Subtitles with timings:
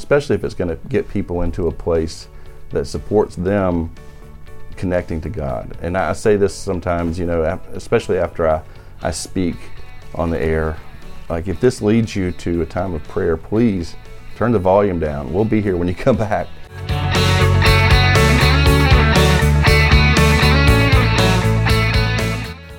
[0.00, 2.26] especially if it's going to get people into a place
[2.70, 3.94] that supports them
[4.76, 5.76] connecting to God.
[5.82, 7.42] And I say this sometimes, you know,
[7.74, 8.62] especially after I,
[9.02, 9.56] I speak
[10.14, 10.78] on the air.
[11.28, 13.94] Like, if this leads you to a time of prayer, please
[14.36, 15.34] turn the volume down.
[15.34, 16.48] We'll be here when you come back.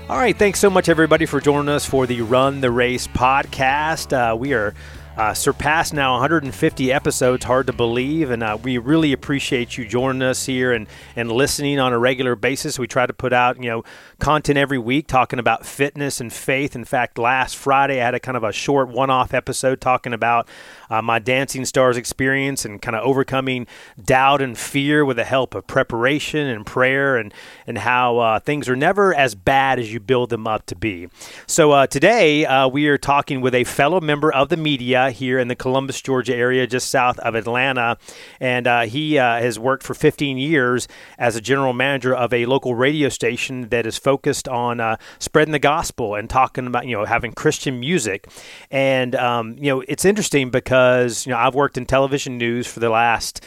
[0.10, 4.12] All right, thanks so much, everybody, for joining us for the Run the Race podcast.
[4.12, 4.74] Uh, we are
[5.18, 8.30] uh, surpassed now 150 episodes, hard to believe.
[8.30, 12.36] And uh, we really appreciate you joining us here and, and listening on a regular
[12.36, 12.80] basis.
[12.80, 13.84] We try to put out, you know,
[14.20, 16.76] content every week talking about fitness and faith.
[16.76, 20.48] In fact, last Friday I had a kind of a short one-off episode talking about
[20.90, 23.68] uh, my Dancing Stars experience and kind of overcoming
[24.02, 27.34] doubt and fear with the help of preparation and prayer and,
[27.68, 31.10] and how uh, things are never as bad as you build them up to be.
[31.48, 35.40] So uh, today uh, we are talking with a fellow member of the media here
[35.40, 37.98] in the Columbus, Georgia area, just south of Atlanta.
[38.40, 42.46] And uh, he uh, has worked for 15 years as a general manager of a
[42.46, 46.96] local radio station that is focused on uh, spreading the gospel and talking about, you
[46.96, 48.28] know, having Christian music.
[48.70, 52.80] And, um, you know, it's interesting because, you know, I've worked in television news for
[52.80, 53.44] the last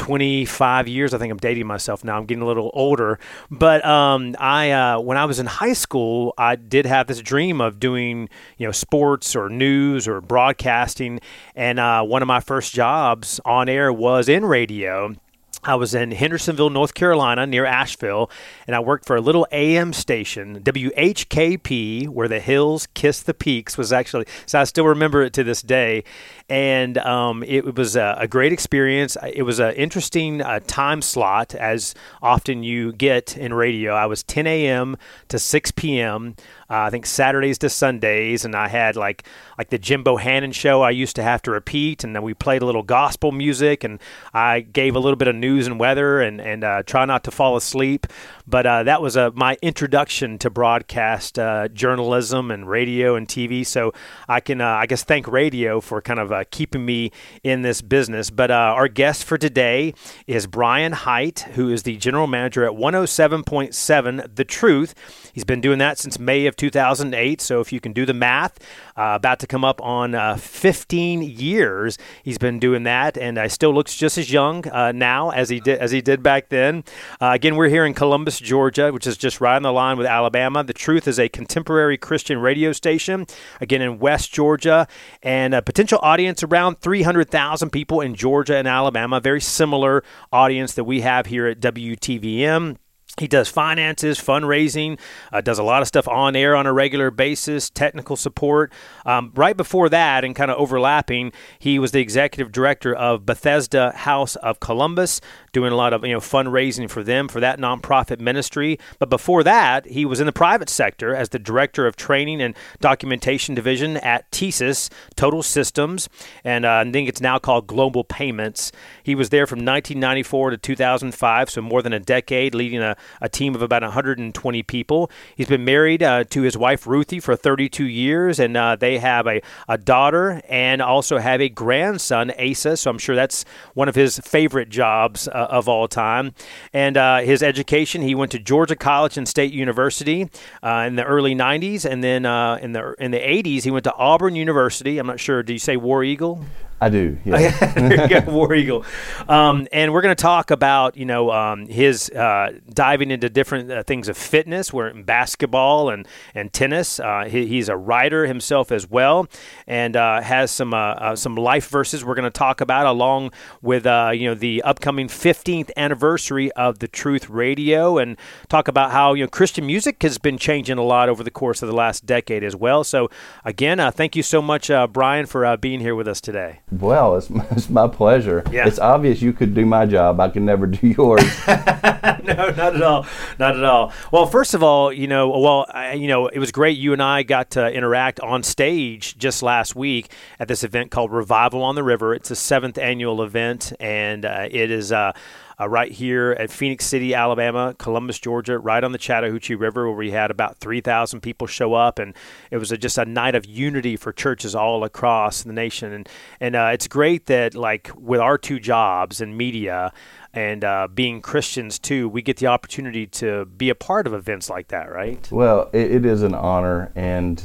[0.00, 1.12] 25 years.
[1.12, 2.16] I think I'm dating myself now.
[2.16, 3.18] I'm getting a little older.
[3.50, 7.60] But um, I, uh, when I was in high school, I did have this dream
[7.60, 11.20] of doing, you know, sports or news or broadcasting.
[11.54, 15.14] And uh, one of my first jobs on air was in radio.
[15.62, 18.30] I was in Hendersonville, North Carolina, near Asheville,
[18.66, 23.76] and I worked for a little AM station, WHKP, where the hills kiss the peaks.
[23.76, 26.04] Was actually so I still remember it to this day,
[26.48, 29.18] and um, it was a, a, great experience.
[29.34, 33.92] It was an interesting uh, time slot, as often you get in radio.
[33.92, 34.96] I was 10 a.m.
[35.28, 36.36] to 6 p.m.
[36.70, 39.24] Uh, I think Saturdays to Sundays, and I had like
[39.58, 40.82] like the Jim Bohannon show.
[40.82, 43.98] I used to have to repeat, and then we played a little gospel music, and
[44.32, 47.32] I gave a little bit of news and weather, and and uh, try not to
[47.32, 48.06] fall asleep.
[48.50, 53.64] But uh, that was uh, my introduction to broadcast uh, journalism and radio and TV.
[53.64, 53.92] So
[54.28, 57.12] I can, uh, I guess, thank radio for kind of uh, keeping me
[57.44, 58.28] in this business.
[58.28, 59.94] But uh, our guest for today
[60.26, 64.94] is Brian Hite, who is the general manager at 107.7 The Truth.
[65.32, 67.40] He's been doing that since May of 2008.
[67.40, 68.58] So if you can do the math,
[68.96, 73.96] about to come up on 15 years he's been doing that, and uh, still looks
[73.96, 76.84] just as young now as he did as he did back then.
[77.20, 80.64] again, we're here in Columbus, Georgia, which is just right on the line with Alabama.
[80.64, 83.26] The Truth is a contemporary Christian radio station,
[83.60, 84.86] again in West Georgia,
[85.22, 89.20] and a potential audience around 300,000 people in Georgia and Alabama.
[89.20, 90.02] Very similar
[90.32, 92.76] audience that we have here at WTVM.
[93.18, 94.98] He does finances, fundraising,
[95.32, 98.72] uh, does a lot of stuff on air on a regular basis, technical support.
[99.04, 103.92] Um, right before that, and kind of overlapping, he was the executive director of Bethesda
[103.92, 105.20] House of Columbus,
[105.52, 108.78] doing a lot of you know fundraising for them for that nonprofit ministry.
[108.98, 112.54] But before that, he was in the private sector as the director of training and
[112.80, 116.08] documentation division at TSYS Total Systems,
[116.44, 118.70] and uh, I think it's now called Global Payments.
[119.02, 123.28] He was there from 1994 to 2005, so more than a decade, leading a a
[123.28, 125.10] team of about 120 people.
[125.36, 129.26] He's been married uh, to his wife Ruthie for 32 years, and uh, they have
[129.26, 132.76] a, a daughter and also have a grandson, Asa.
[132.76, 133.44] So I'm sure that's
[133.74, 136.34] one of his favorite jobs uh, of all time.
[136.72, 140.28] And uh, his education, he went to Georgia College and State University
[140.62, 143.84] uh, in the early 90s, and then uh, in the in the 80s he went
[143.84, 144.98] to Auburn University.
[144.98, 145.42] I'm not sure.
[145.42, 146.44] Do you say War Eagle?
[146.82, 147.18] I do.
[147.26, 147.50] Yeah.
[147.74, 148.86] there you go, War Eagle.
[149.28, 153.70] Um, and we're going to talk about you know um, his uh, diving into different
[153.70, 154.72] uh, things of fitness.
[154.72, 156.98] We're in basketball and and tennis.
[156.98, 159.28] Uh, he, he's a writer himself as well,
[159.66, 163.32] and uh, has some uh, uh, some life verses we're going to talk about along
[163.60, 168.16] with you know the upcoming 15th anniversary of the Truth Radio, and
[168.48, 171.60] talk about how you know Christian music has been changing a lot over the course
[171.60, 172.84] of the last decade as well.
[172.84, 173.10] So
[173.44, 176.60] again, thank you so much, Brian, for being here with us today.
[176.72, 178.42] Well, it's, it's my pleasure.
[178.50, 178.66] Yeah.
[178.66, 180.20] It's obvious you could do my job.
[180.20, 181.22] I can never do yours.
[181.48, 183.06] no, not at all.
[183.38, 183.92] Not at all.
[184.12, 186.78] Well, first of all, you know, well, I, you know, it was great.
[186.78, 191.12] You and I got to interact on stage just last week at this event called
[191.12, 192.14] Revival on the River.
[192.14, 194.92] It's a seventh annual event, and uh, it is.
[194.92, 195.12] Uh,
[195.60, 199.96] uh, right here at Phenix City, Alabama, Columbus, Georgia, right on the Chattahoochee River, where
[199.96, 201.98] we had about 3,000 people show up.
[201.98, 202.14] And
[202.50, 205.92] it was a, just a night of unity for churches all across the nation.
[205.92, 206.08] And,
[206.40, 209.92] and uh, it's great that, like, with our two jobs in media,
[210.32, 214.48] and uh, being Christians too, we get the opportunity to be a part of events
[214.48, 215.28] like that, right?
[215.30, 217.42] Well, it, it is an honor, and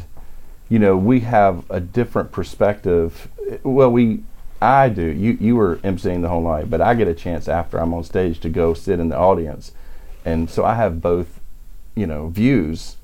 [0.69, 3.27] you know we have a different perspective.
[3.63, 4.23] Well, we
[4.61, 5.03] I do.
[5.03, 8.03] You you were emceeing the whole night, but I get a chance after I'm on
[8.03, 9.71] stage to go sit in the audience,
[10.23, 11.39] and so I have both,
[11.95, 12.97] you know, views.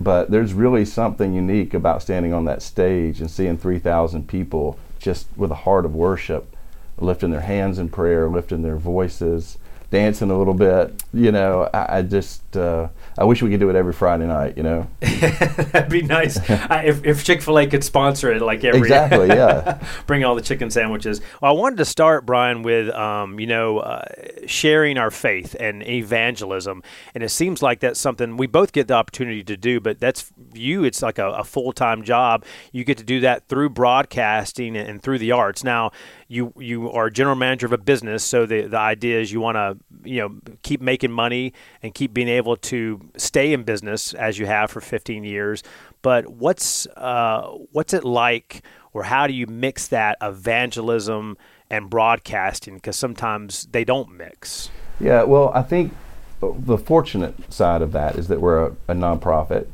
[0.00, 5.28] But there's really something unique about standing on that stage and seeing 3,000 people just
[5.36, 6.56] with a heart of worship,
[6.98, 9.56] lifting their hands in prayer, lifting their voices,
[9.90, 11.02] dancing a little bit.
[11.12, 14.56] You know, I, I just uh, I wish we could do it every Friday night.
[14.56, 18.64] You know, that'd be nice uh, if, if Chick Fil A could sponsor it like
[18.64, 19.28] every exactly.
[19.28, 21.20] Yeah, bring all the chicken sandwiches.
[21.40, 24.04] Well, I wanted to start Brian with um, you know uh,
[24.46, 26.82] sharing our faith and evangelism,
[27.14, 29.80] and it seems like that's something we both get the opportunity to do.
[29.80, 30.84] But that's you.
[30.84, 32.44] It's like a, a full time job.
[32.72, 35.62] You get to do that through broadcasting and, and through the arts.
[35.62, 35.92] Now
[36.28, 39.56] you you are general manager of a business, so the the idea is you want
[39.56, 39.76] to
[40.08, 44.46] you know keep making money and keep being able to stay in business as you
[44.46, 45.62] have for 15 years.
[46.02, 48.62] But what's uh, what's it like,
[48.92, 51.36] or how do you mix that evangelism
[51.70, 52.76] and broadcasting?
[52.76, 54.70] Because sometimes they don't mix.
[55.00, 55.94] Yeah, well, I think
[56.40, 59.66] the fortunate side of that is that we're a, a nonprofit,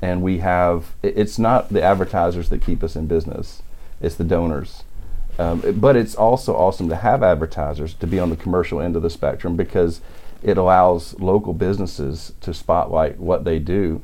[0.00, 0.94] and we have.
[1.02, 3.62] It's not the advertisers that keep us in business;
[4.00, 4.83] it's the donors
[5.38, 9.02] um, but it's also awesome to have advertisers to be on the commercial end of
[9.02, 10.00] the spectrum because
[10.42, 14.02] it allows local businesses to spotlight what they do.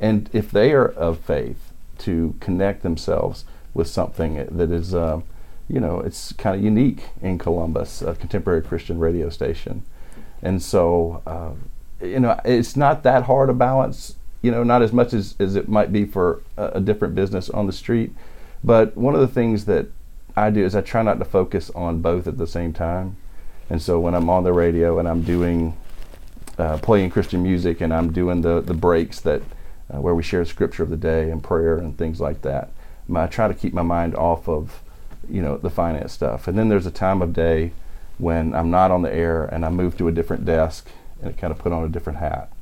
[0.00, 3.44] And if they are of faith, to connect themselves
[3.74, 5.20] with something that is, uh,
[5.68, 9.84] you know, it's kind of unique in Columbus, a contemporary Christian radio station.
[10.42, 11.52] And so, uh,
[12.04, 15.54] you know, it's not that hard a balance, you know, not as much as, as
[15.54, 18.12] it might be for a, a different business on the street.
[18.64, 19.86] But one of the things that
[20.36, 23.16] I do is I try not to focus on both at the same time.
[23.68, 25.76] And so when I'm on the radio and I'm doing
[26.58, 29.42] uh, playing Christian music and I'm doing the the breaks that
[29.92, 32.70] uh, where we share scripture of the day and prayer and things like that,
[33.14, 34.82] I try to keep my mind off of
[35.28, 36.48] you know the finance stuff.
[36.48, 37.72] And then there's a time of day
[38.18, 40.88] when I'm not on the air and I move to a different desk
[41.22, 42.52] and kind of put on a different hat.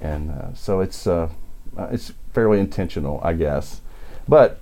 [0.00, 1.28] And uh, so it's uh,
[1.76, 3.80] it's fairly intentional, I guess.
[4.28, 4.60] But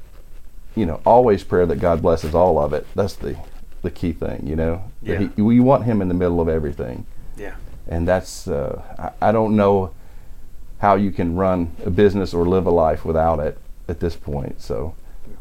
[0.76, 2.86] you know, always prayer that God blesses all of it.
[2.94, 3.36] That's the
[3.82, 4.84] the key thing, you know.
[5.02, 5.28] Yeah.
[5.36, 7.06] He, we want Him in the middle of everything.
[7.36, 7.56] Yeah.
[7.88, 9.92] And that's uh, I, I don't know
[10.78, 13.58] how you can run a business or live a life without it
[13.88, 14.60] at this point.
[14.60, 14.94] So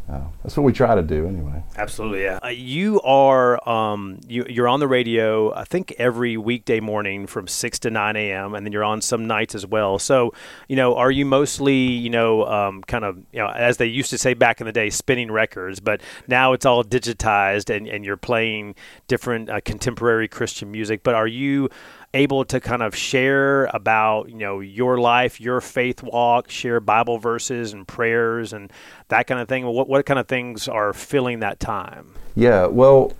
[0.07, 1.63] uh, that's what we try to do anyway.
[1.77, 2.39] Absolutely, yeah.
[2.43, 5.51] Uh, you are um, you, you're on the radio.
[5.53, 8.53] I think every weekday morning from six to nine a.m.
[8.53, 9.97] and then you're on some nights as well.
[9.97, 10.31] So,
[10.67, 14.11] you know, are you mostly you know um, kind of you know as they used
[14.11, 18.05] to say back in the day, spinning records, but now it's all digitized and, and
[18.05, 18.75] you're playing
[19.07, 21.01] different uh, contemporary Christian music.
[21.01, 21.69] But are you
[22.15, 27.19] able to kind of share about you know your life, your faith walk, share Bible
[27.19, 28.71] verses and prayers and
[29.09, 29.65] that kind of thing.
[29.67, 32.13] What what kind of things are filling that time?
[32.35, 33.13] Yeah, well,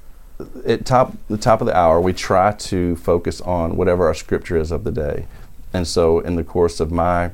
[0.65, 4.57] at top the top of the hour, we try to focus on whatever our scripture
[4.57, 5.27] is of the day,
[5.73, 7.31] and so in the course of my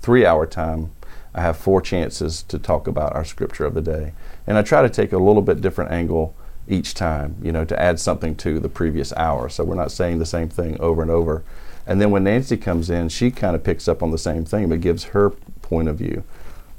[0.00, 0.90] three-hour time,
[1.32, 4.12] I have four chances to talk about our scripture of the day,
[4.46, 6.34] and I try to take a little bit different angle
[6.68, 9.48] each time, you know, to add something to the previous hour.
[9.48, 11.42] So we're not saying the same thing over and over.
[11.86, 14.68] And then when Nancy comes in, she kind of picks up on the same thing,
[14.68, 15.30] but gives her
[15.62, 16.22] point of view.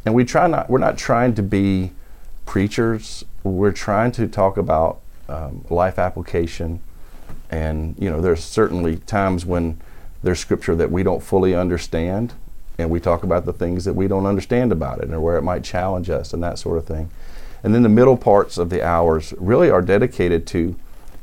[0.05, 1.91] And we try not, we're not trying to be
[2.45, 3.23] preachers.
[3.43, 6.79] We're trying to talk about um, life application.
[7.49, 9.79] And, you know, there's certainly times when
[10.23, 12.33] there's scripture that we don't fully understand.
[12.77, 15.43] And we talk about the things that we don't understand about it or where it
[15.43, 17.11] might challenge us and that sort of thing.
[17.63, 20.75] And then the middle parts of the hours really are dedicated to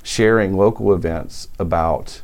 [0.03, 2.23] sharing local events about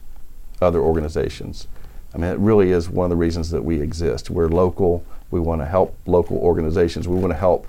[0.62, 1.68] other organizations.
[2.14, 4.30] I mean, it really is one of the reasons that we exist.
[4.30, 5.04] We're local.
[5.30, 7.06] We want to help local organizations.
[7.06, 7.66] We want to help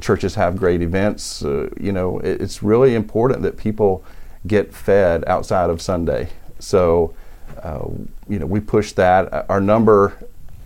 [0.00, 1.44] churches have great events.
[1.44, 4.04] Uh, you know, it, it's really important that people
[4.46, 6.30] get fed outside of Sunday.
[6.58, 7.14] So,
[7.62, 7.88] uh,
[8.28, 9.46] you know, we push that.
[9.50, 10.16] Our number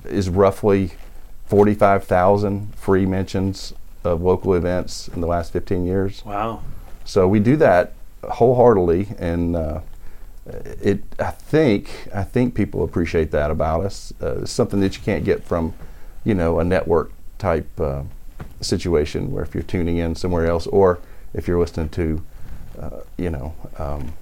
[0.05, 0.93] is roughly
[1.47, 3.75] 45,000 free mentions
[4.05, 6.25] of local events in the last 15 years.
[6.25, 6.63] Wow.
[7.05, 9.81] So we do that wholeheartedly, and uh,
[10.47, 11.03] it.
[11.19, 14.13] I think I think people appreciate that about us.
[14.23, 15.75] Uh, it's something that you can't get from,
[16.25, 18.03] you know, a network type uh,
[18.61, 20.99] situation where if you're tuning in somewhere else, or
[21.33, 22.23] if you're listening to,
[22.81, 23.55] uh, you know.
[23.79, 24.15] Um,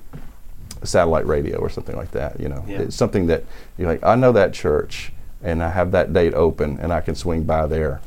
[0.83, 2.83] satellite radio or something like that you know yeah.
[2.83, 3.43] it's something that
[3.77, 5.11] you're like i know that church
[5.43, 8.01] and i have that date open and i can swing by there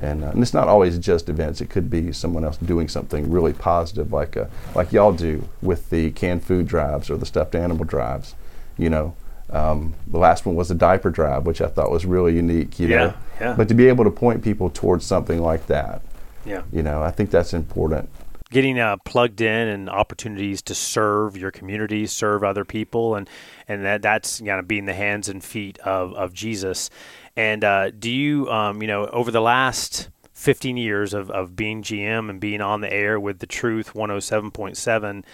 [0.00, 1.60] and, uh, and, it's not always just events.
[1.60, 5.90] It could be someone else doing something really positive, like uh, like y'all do with
[5.90, 8.34] the canned food drives or the stuffed animal drives.
[8.76, 9.16] You know,
[9.50, 12.78] um, the last one was a diaper drive, which I thought was really unique.
[12.78, 13.54] You yeah, know, yeah.
[13.56, 16.02] But to be able to point people towards something like that,
[16.46, 18.08] yeah, you know, I think that's important.
[18.50, 23.28] Getting uh, plugged in and opportunities to serve your community, serve other people, and
[23.66, 26.90] and that that's kind of being the hands and feet of of Jesus.
[27.36, 31.82] And uh, do you, um, you know, over the last 15 years of, of being
[31.82, 35.24] GM and being on the air with the Truth 107.7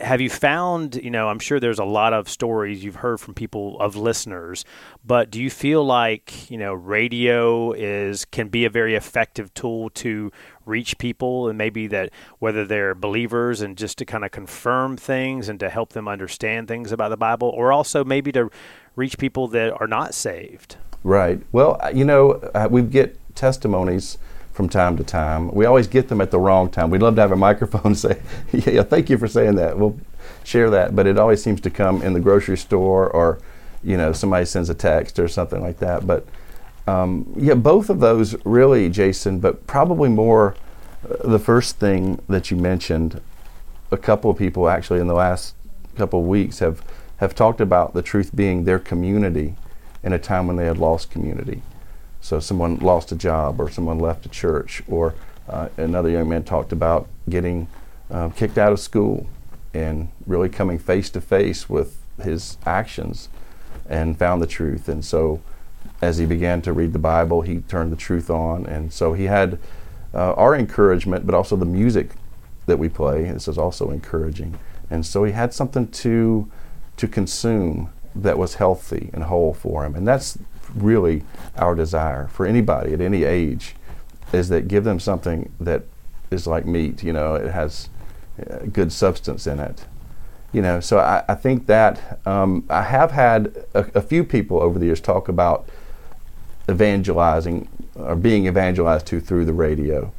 [0.00, 3.34] have you found you know i'm sure there's a lot of stories you've heard from
[3.34, 4.64] people of listeners
[5.04, 9.90] but do you feel like you know radio is can be a very effective tool
[9.90, 10.32] to
[10.66, 15.48] reach people and maybe that whether they're believers and just to kind of confirm things
[15.48, 18.50] and to help them understand things about the bible or also maybe to
[18.96, 20.76] reach people that are not saved?
[21.04, 21.40] Right.
[21.52, 24.18] Well you know uh, we get testimonies
[24.58, 25.54] from time to time.
[25.54, 26.90] We always get them at the wrong time.
[26.90, 28.20] We'd love to have a microphone say,
[28.52, 29.96] "Yeah, thank you for saying that." We'll
[30.42, 33.38] share that, but it always seems to come in the grocery store or,
[33.84, 36.08] you know, somebody sends a text or something like that.
[36.08, 36.26] But
[36.88, 39.38] um, yeah, both of those really, Jason.
[39.38, 40.56] But probably more
[41.08, 43.20] uh, the first thing that you mentioned.
[43.92, 45.54] A couple of people actually in the last
[45.96, 46.82] couple of weeks have
[47.18, 49.54] have talked about the truth being their community
[50.02, 51.62] in a time when they had lost community.
[52.28, 55.14] So someone lost a job, or someone left a church, or
[55.48, 57.68] uh, another young man talked about getting
[58.10, 59.26] uh, kicked out of school
[59.72, 63.30] and really coming face to face with his actions
[63.88, 64.90] and found the truth.
[64.90, 65.40] And so,
[66.02, 68.66] as he began to read the Bible, he turned the truth on.
[68.66, 69.58] And so, he had
[70.12, 72.10] uh, our encouragement, but also the music
[72.66, 73.22] that we play.
[73.22, 74.58] This is also encouraging.
[74.90, 76.50] And so, he had something to
[76.98, 79.94] to consume that was healthy and whole for him.
[79.94, 80.36] And that's
[80.74, 81.22] really
[81.56, 83.74] our desire for anybody at any age
[84.32, 85.84] is that give them something that
[86.30, 87.88] is like meat, you know, it has
[88.38, 89.84] uh, good substance in it.
[90.52, 94.60] You know, so I, I think that um, I have had a, a, few people
[94.62, 95.68] over the years talk about
[96.70, 100.12] evangelizing or being evangelized to through the radio.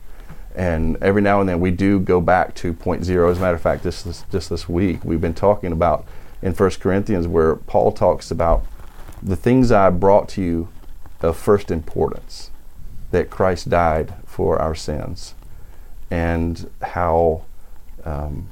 [0.56, 3.32] And every now and then we do go back to point zero.
[3.32, 6.06] As a matter of fact, this, this just this week we've been talking about
[6.42, 8.66] in First Corinthians where Paul talks about
[9.22, 10.70] the things I brought to you
[11.22, 12.52] of first importance
[13.12, 15.34] that Christ died for our sins
[16.12, 17.44] and how
[18.06, 18.50] um,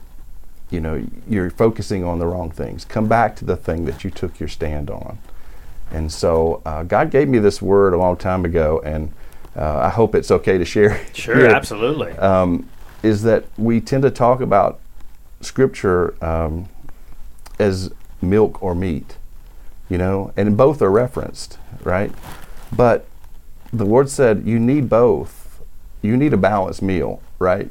[0.69, 2.86] you know you're focusing on the wrong things.
[2.86, 5.19] Come back to the thing that you took your stand on.
[5.91, 9.12] And so uh, god gave me this word a long time ago and
[9.55, 12.12] uh, i hope it's okay to share sure absolutely.
[12.13, 12.69] Um,
[13.03, 14.79] is that we tend to talk about
[15.41, 16.67] scripture um,
[17.59, 19.16] as milk or meat
[19.89, 22.12] you know, and both are referenced, right?
[22.75, 23.06] But
[23.72, 25.62] the Lord said you need both.
[26.01, 27.70] You need a balanced meal, right?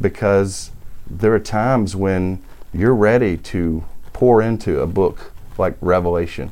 [0.00, 0.70] Because
[1.08, 6.50] there are times when you're ready to pour into a book like Revelation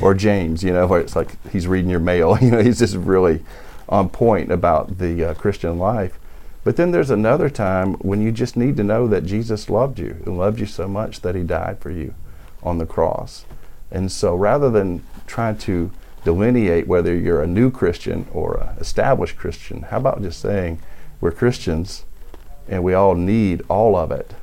[0.00, 2.38] or James, you know, where it's like he's reading your mail.
[2.42, 3.44] You know, he's just really
[3.88, 6.18] on point about the uh, Christian life.
[6.64, 10.22] But then there's another time when you just need to know that Jesus loved you
[10.24, 12.14] and loved you so much that he died for you
[12.62, 13.44] on the cross.
[13.92, 15.92] And so rather than trying to
[16.24, 20.80] delineate whether you're a new Christian or an established Christian, how about just saying
[21.20, 22.04] we're Christians
[22.68, 24.34] and we all need all of it?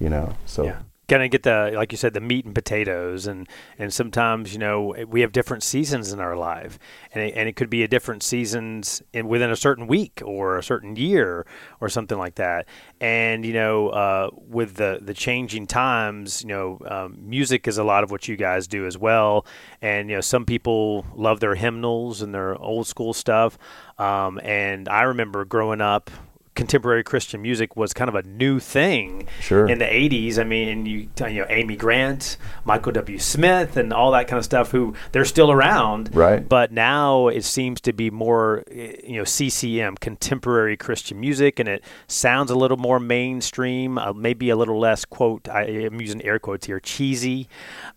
[0.00, 0.64] You know, so.
[0.64, 3.48] Yeah kind of get the like you said the meat and potatoes and
[3.78, 6.78] and sometimes you know we have different seasons in our life
[7.12, 10.58] and it, and it could be a different seasons in within a certain week or
[10.58, 11.46] a certain year
[11.80, 12.66] or something like that.
[13.00, 17.84] And you know uh, with the the changing times you know um, music is a
[17.84, 19.46] lot of what you guys do as well.
[19.80, 23.58] And you know some people love their hymnals and their old school stuff.
[23.98, 26.10] Um, and I remember growing up
[26.56, 29.68] contemporary Christian music was kind of a new thing sure.
[29.68, 30.38] in the 80s.
[30.38, 33.18] I mean, you you know Amy Grant, Michael W.
[33.18, 34.72] Smith, and all that kind of stuff.
[34.72, 36.46] Who they're still around, right?
[36.46, 41.84] But now it seems to be more you know CCM, contemporary Christian music, and it
[42.08, 45.48] sounds a little more mainstream, uh, maybe a little less quote.
[45.48, 47.48] I, am using air quotes here, cheesy.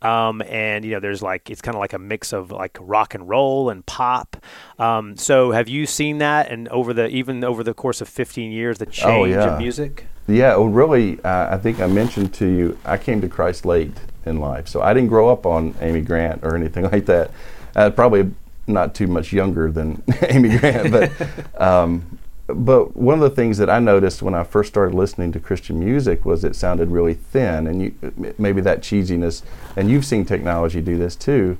[0.01, 3.15] Um, and you know, there's like it's kind of like a mix of like rock
[3.15, 4.37] and roll and pop.
[4.79, 6.49] Um, so have you seen that?
[6.49, 9.53] And over the even over the course of 15 years, the oh, change oh, yeah.
[9.53, 10.05] in music.
[10.27, 13.91] Yeah, well, really, uh, I think I mentioned to you, I came to Christ late
[14.25, 17.31] in life, so I didn't grow up on Amy Grant or anything like that.
[17.75, 18.31] Uh, probably
[18.67, 23.69] not too much younger than Amy Grant, but um, but one of the things that
[23.69, 27.67] I noticed when I first started listening to Christian music was it sounded really thin,
[27.67, 29.43] and you, maybe that cheesiness.
[29.75, 31.57] And you've seen technology do this too.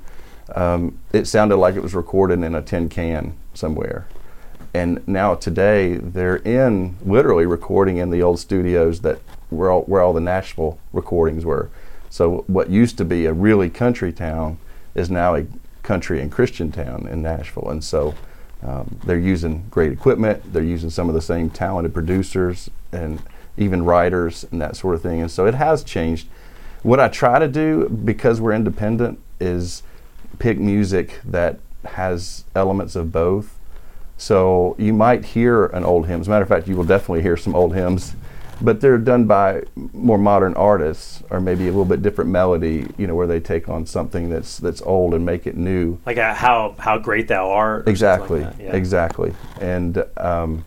[0.54, 4.06] Um, it sounded like it was recorded in a tin can somewhere.
[4.72, 9.18] And now today they're in literally recording in the old studios that
[9.50, 11.70] where all, where all the Nashville recordings were.
[12.08, 14.58] So what used to be a really country town
[14.94, 15.46] is now a
[15.82, 17.70] country and Christian town in Nashville.
[17.70, 18.14] And so
[18.62, 20.52] Um, they're using great equipment.
[20.52, 23.18] They're using some of the same talented producers and
[23.56, 25.22] even writers and that sort of thing.
[25.22, 26.28] And so it has changed.
[26.82, 29.82] What I try to do because we're independent is
[30.40, 33.56] pick music that has elements of both.
[34.18, 36.20] So you might hear an old hymn.
[36.20, 38.14] As a matter of fact, you will definitely hear some old hymns,
[38.60, 39.62] but they're done by
[39.94, 42.86] more modern artists, or maybe a little bit different melody.
[42.98, 45.98] You know, where they take on something that's that's old and make it new.
[46.04, 47.88] Like uh, how how great thou art.
[47.88, 48.76] Exactly, like yeah.
[48.76, 49.32] exactly.
[49.58, 50.64] And um,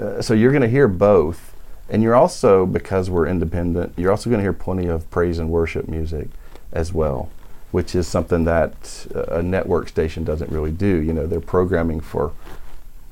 [0.00, 1.54] uh, so you're going to hear both,
[1.88, 3.92] and you're also because we're independent.
[3.96, 6.30] You're also going to hear plenty of praise and worship music
[6.72, 7.30] as well
[7.70, 10.96] which is something that a network station doesn't really do.
[10.96, 12.32] You know, they're programming for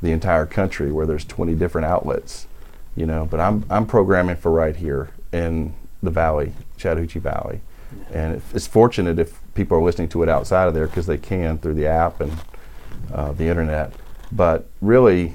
[0.00, 2.46] the entire country where there's 20 different outlets.
[2.96, 7.60] You know, but I'm I'm programming for right here in the valley, Chattahoochee Valley,
[8.12, 11.58] and it's fortunate if people are listening to it outside of there because they can
[11.58, 12.32] through the app and
[13.12, 13.92] uh, the internet.
[14.30, 15.34] But really,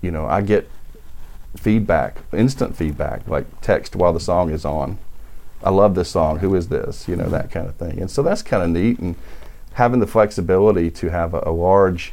[0.00, 0.70] you know, I get
[1.56, 4.98] feedback, instant feedback, like text while the song is on
[5.64, 6.38] I love this song.
[6.38, 7.08] Who is this?
[7.08, 7.98] You know, that kind of thing.
[7.98, 8.98] And so that's kind of neat.
[8.98, 9.16] And
[9.74, 12.12] having the flexibility to have a, a large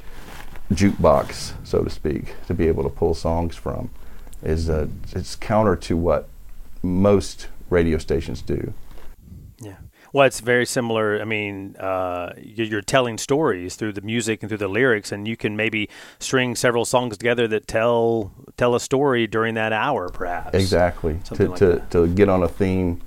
[0.71, 3.89] jukebox, so to speak, to be able to pull songs from
[4.41, 6.27] is uh, it's counter to what
[6.81, 8.73] most radio stations do.
[9.59, 9.75] Yeah.
[10.13, 11.21] Well, it's very similar.
[11.21, 15.37] I mean, uh, you're telling stories through the music and through the lyrics, and you
[15.37, 15.89] can maybe
[16.19, 20.57] string several songs together that tell tell a story during that hour, perhaps.
[20.57, 21.19] Exactly.
[21.25, 23.01] to like to, to get on a theme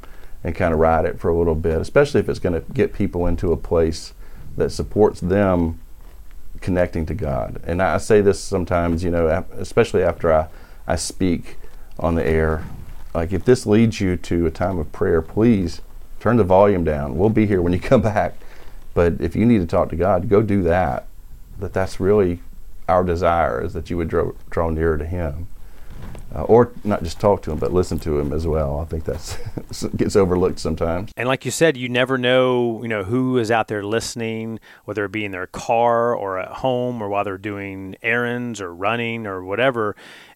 [0.45, 2.93] and kind of ride it for a little bit, especially if it's going to get
[2.93, 4.13] people into a place
[4.59, 5.81] that supports them
[6.61, 7.61] connecting to God.
[7.67, 10.49] And I say this sometimes, you know, especially after I,
[10.87, 11.57] I speak
[11.99, 12.65] on the air.
[13.15, 15.81] Like, if this leads you to a time of prayer, please
[16.21, 17.17] turn the volume down.
[17.17, 18.35] We'll be here when you come back.
[18.93, 21.07] But if you need to talk to God, go do that.
[21.59, 22.41] That that's really
[22.89, 25.49] our desire is that you would draw, draw nearer to Him
[26.35, 28.81] uh, or not just talk to him, but listen to him as well.
[28.81, 29.37] I think that's
[29.97, 31.13] gets overlooked sometimes.
[31.17, 35.05] And like you said, you never know, you know, who is out there listening, whether
[35.05, 39.27] it be in their car or at home or while they're doing errands or running
[39.27, 39.95] or whatever,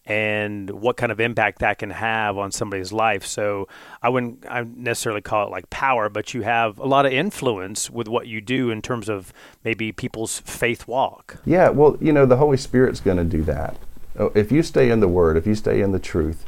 [0.08, 3.26] and what kind of impact that can have on somebody's life.
[3.26, 3.68] So
[4.02, 7.90] I wouldn't I necessarily call it like power, but you have a lot of influence
[7.90, 9.32] with what you do in terms of
[9.64, 11.38] maybe people's faith walk.
[11.44, 13.76] Yeah, well, you know, the Holy Spirit's going to do that.
[14.18, 16.44] Oh, if you stay in the Word, if you stay in the truth,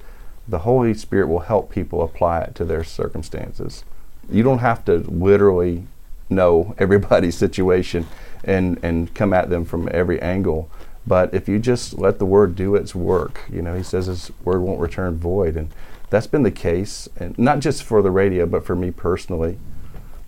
[0.48, 3.85] the Holy Spirit will help people apply it to their circumstances.
[4.28, 5.87] You don't have to literally
[6.28, 8.06] know everybody's situation
[8.42, 10.68] and, and come at them from every angle.
[11.06, 14.33] But if you just let the Word do its work, you know, He says His
[14.44, 15.56] Word won't return void.
[15.56, 15.70] And
[16.11, 19.59] that's been the case, and not just for the radio, but for me personally.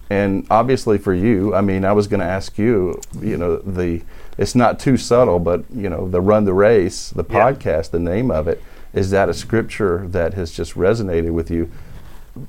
[0.08, 4.02] And obviously for you, I mean, I was going to ask you, you know, the
[4.42, 7.92] it's not too subtle, but you know, the run the race, the podcast, yeah.
[7.92, 8.60] the name of it,
[8.92, 11.70] is that a scripture that has just resonated with you?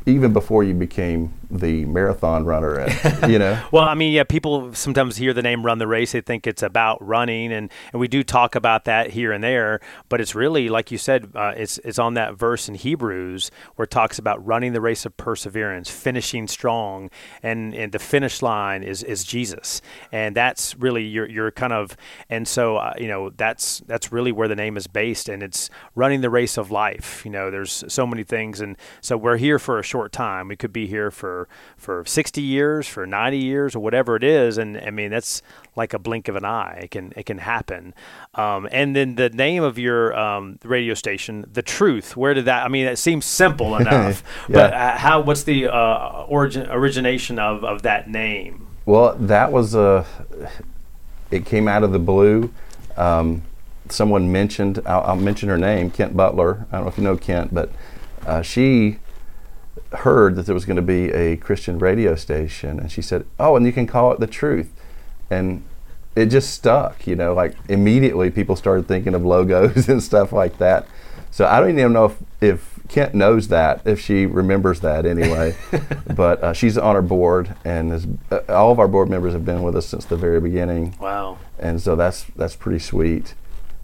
[0.05, 3.61] Even before you became the marathon runner, and, you know.
[3.71, 6.63] well, I mean, yeah, people sometimes hear the name "Run the Race," they think it's
[6.63, 9.81] about running, and, and we do talk about that here and there.
[10.09, 13.83] But it's really, like you said, uh, it's it's on that verse in Hebrews where
[13.83, 17.09] it talks about running the race of perseverance, finishing strong,
[17.41, 21.95] and and the finish line is is Jesus, and that's really your your kind of,
[22.29, 25.69] and so uh, you know that's that's really where the name is based, and it's
[25.93, 27.21] running the race of life.
[27.25, 30.49] You know, there's so many things, and so we're here for for a short time.
[30.49, 34.59] We could be here for for 60 years, for 90 years, or whatever it is.
[34.59, 35.41] And I mean, that's
[35.75, 36.81] like a blink of an eye.
[36.83, 37.95] It can it can happen.
[38.35, 42.15] Um, and then the name of your um, radio station, the Truth.
[42.15, 42.63] Where did that?
[42.63, 44.53] I mean, it seems simple enough, yeah.
[44.53, 45.21] but uh, how?
[45.21, 48.67] What's the uh, origin origination of of that name?
[48.85, 50.05] Well, that was a.
[51.31, 52.53] It came out of the blue.
[52.95, 53.41] Um,
[53.89, 54.83] someone mentioned.
[54.85, 56.67] I'll, I'll, mention her name, Kent Butler.
[56.71, 57.71] I don't know if you know Kent, but
[58.27, 58.99] uh, she
[59.91, 63.55] heard that there was going to be a Christian radio station, and she said, "Oh,
[63.55, 64.71] and you can call it the Truth,"
[65.29, 65.63] and
[66.15, 67.05] it just stuck.
[67.07, 70.87] You know, like immediately people started thinking of logos and stuff like that.
[71.31, 75.55] So I don't even know if, if Kent knows that, if she remembers that anyway.
[76.15, 79.45] but uh, she's on our board, and is, uh, all of our board members have
[79.45, 80.95] been with us since the very beginning.
[80.99, 81.39] Wow!
[81.59, 83.35] And so that's that's pretty sweet.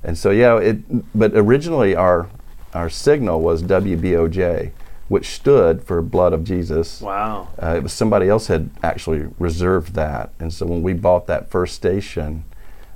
[0.04, 1.18] And so yeah, it.
[1.18, 2.30] But originally our
[2.74, 4.72] our signal was WBOJ
[5.10, 7.02] which stood for blood of Jesus.
[7.02, 7.50] Wow.
[7.62, 10.32] Uh, it was somebody else had actually reserved that.
[10.40, 12.46] And so when we bought that first station,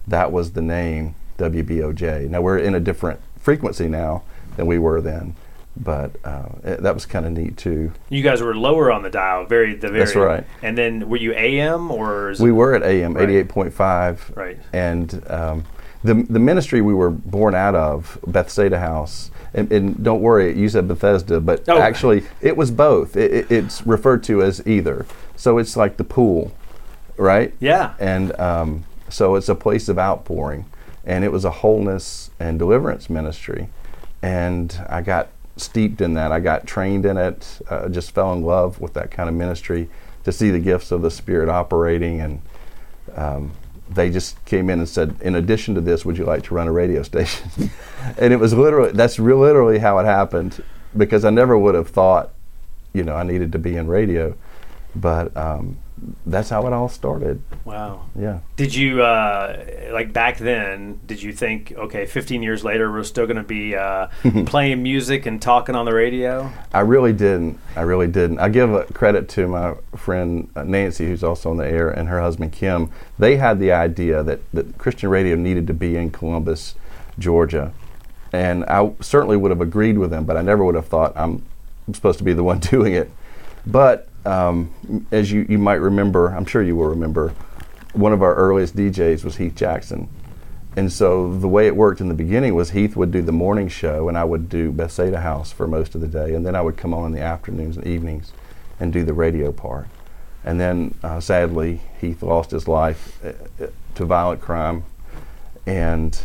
[0.07, 2.29] that was the name WBOJ.
[2.29, 4.23] Now we're in a different frequency now
[4.55, 5.35] than we were then.
[5.75, 7.93] But uh, it, that was kind of neat too.
[8.09, 9.99] You guys were lower on the dial, very the very.
[10.03, 10.45] That's right.
[10.61, 12.35] And then were you AM or?
[12.39, 14.31] we were at AM, eighty-eight point five.
[14.35, 14.59] Right.
[14.71, 15.65] And um,
[16.03, 19.31] the the ministry we were born out of, Bethsaida House.
[19.55, 21.77] And, and don't worry, you said Bethesda, but Oh.
[21.77, 23.15] actually it was both.
[23.15, 25.05] It, it, it's referred to as either.
[25.35, 26.51] So it's like the pool,
[27.17, 27.53] right?
[27.59, 27.93] Yeah.
[27.99, 30.65] And um, so it's a place of outpouring,
[31.05, 33.69] and it was a wholeness and deliverance ministry,
[34.23, 36.31] and I got steeped in that.
[36.31, 37.59] I got trained in it.
[37.69, 39.87] Uh, just fell in love with that kind of ministry
[40.23, 42.41] to see the gifts of the Spirit operating, and
[43.15, 43.51] um,
[43.95, 46.67] they just came in and said, in addition to this, would you like to run
[46.67, 47.49] a radio station?
[48.17, 50.63] and it was literally that's real literally how it happened,
[50.95, 52.31] because I never would have thought,
[52.93, 54.35] you know, I needed to be in radio,
[54.95, 55.77] but um,
[56.25, 57.41] that's how it all started.
[57.65, 58.05] Wow.
[58.17, 58.39] Yeah.
[58.55, 60.99] Did you uh, like back then?
[61.05, 64.07] Did you think, okay, 15 years later, we're still going to be uh,
[64.45, 66.51] playing music and talking on the radio?
[66.73, 67.59] I really didn't.
[67.75, 68.39] I really didn't.
[68.39, 72.09] I give uh, credit to my friend uh, Nancy, who's also on the air, and
[72.09, 72.89] her husband Kim.
[73.17, 76.75] They had the idea that, that Christian radio needed to be in Columbus,
[77.17, 77.73] Georgia.
[78.31, 81.43] And I certainly would have agreed with them, but I never would have thought I'm
[81.93, 83.11] supposed to be the one doing it.
[83.65, 87.33] But um, as you, you might remember, I'm sure you will remember,
[87.93, 90.09] one of our earliest DJs was Heath Jackson.
[90.75, 93.67] And so the way it worked in the beginning was Heath would do the morning
[93.67, 96.33] show and I would do Bethsaida House for most of the day.
[96.33, 98.33] And then I would come on in the afternoons and evenings
[98.79, 99.87] and do the radio part.
[100.43, 104.83] And then uh, sadly, Heath lost his life uh, uh, to violent crime.
[105.67, 106.19] And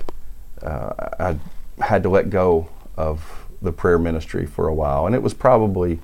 [0.62, 1.37] uh,
[1.78, 5.06] I had to let go of the prayer ministry for a while.
[5.06, 6.00] And it was probably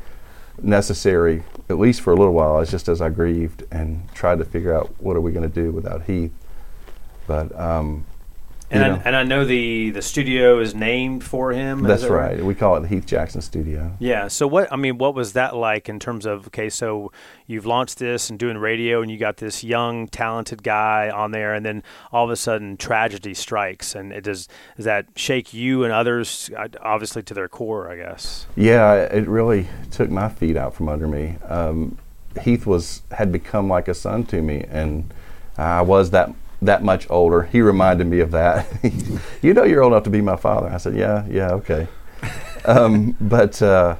[0.63, 4.45] necessary, at least for a little while, it's just as I grieved and tried to
[4.45, 6.33] figure out what are we going to do without Heath.
[7.27, 8.05] But um,
[8.71, 9.03] And, I, know.
[9.05, 11.83] and I know the, the studio is named for him.
[11.83, 12.45] That's that right.
[12.45, 13.95] We call it the Heath Jackson Studio.
[13.99, 14.29] Yeah.
[14.29, 16.71] So what I mean, what was that like in terms of okay?
[16.71, 17.13] So
[17.47, 21.55] you've launched this and doing radio, and you got this young, talented guy on there,
[21.55, 25.85] and then all of a sudden tragedy strikes, and it does does that shake you
[25.85, 28.47] and others, uh, obviously to their core, I guess.
[28.57, 31.37] Yeah, it really took my feet out from under me.
[31.49, 31.99] Um,
[32.43, 35.13] Heath was had become like a son to me, and
[35.57, 37.43] I was that that much older.
[37.43, 38.67] He reminded me of that.
[39.43, 40.69] you know, you're old enough to be my father.
[40.69, 41.89] I said, Yeah, yeah, okay.
[42.65, 43.97] um, but uh,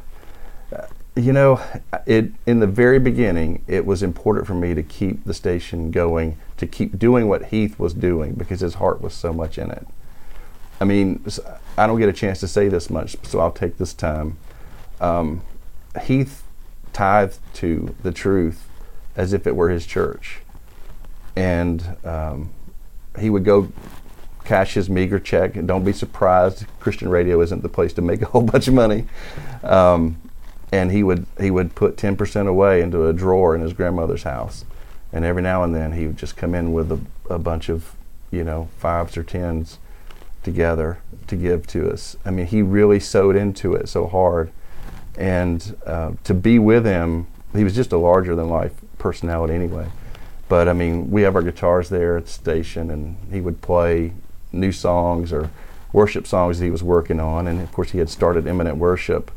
[1.17, 1.61] you know,
[2.07, 6.37] it in the very beginning, it was important for me to keep the station going,
[6.57, 9.87] to keep doing what Heath was doing because his heart was so much in it.
[10.81, 11.25] I mean,
[11.79, 14.39] I don't get a chance to say this much, so I'll take this time.
[15.01, 15.43] Um,
[16.03, 16.43] Heath
[16.93, 18.67] tithed to the truth
[19.15, 20.41] as if it were his church.
[21.37, 22.51] And um,
[23.19, 23.69] he would go
[24.45, 28.23] cash his meager check, and don't be surprised, Christian radio isn't the place to make
[28.23, 29.07] a whole bunch of money.
[29.63, 30.21] Um,
[30.73, 34.65] and he would he would put 10% away into a drawer in his grandmother's house.
[35.13, 37.95] And every now and then he would just come in with a, a bunch of,
[38.33, 39.79] you know, fives or tens
[40.43, 42.17] together to give to us.
[42.25, 44.51] I mean, he really sewed into it so hard.
[45.17, 49.87] And uh, to be with him, he was just a larger than life personality anyway.
[50.49, 54.13] But I mean, we have our guitars there at the station, and he would play
[54.53, 55.51] new songs or
[55.93, 57.47] worship songs that he was working on.
[57.47, 59.31] And of course, he had started Imminent Worship.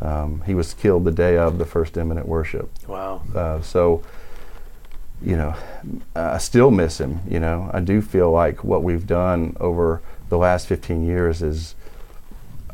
[0.00, 2.70] Um, he was killed the day of the first Imminent Worship.
[2.86, 3.22] Wow.
[3.34, 4.02] Uh, so,
[5.22, 5.54] you know,
[6.14, 7.20] I still miss him.
[7.28, 11.74] You know, I do feel like what we've done over the last 15 years is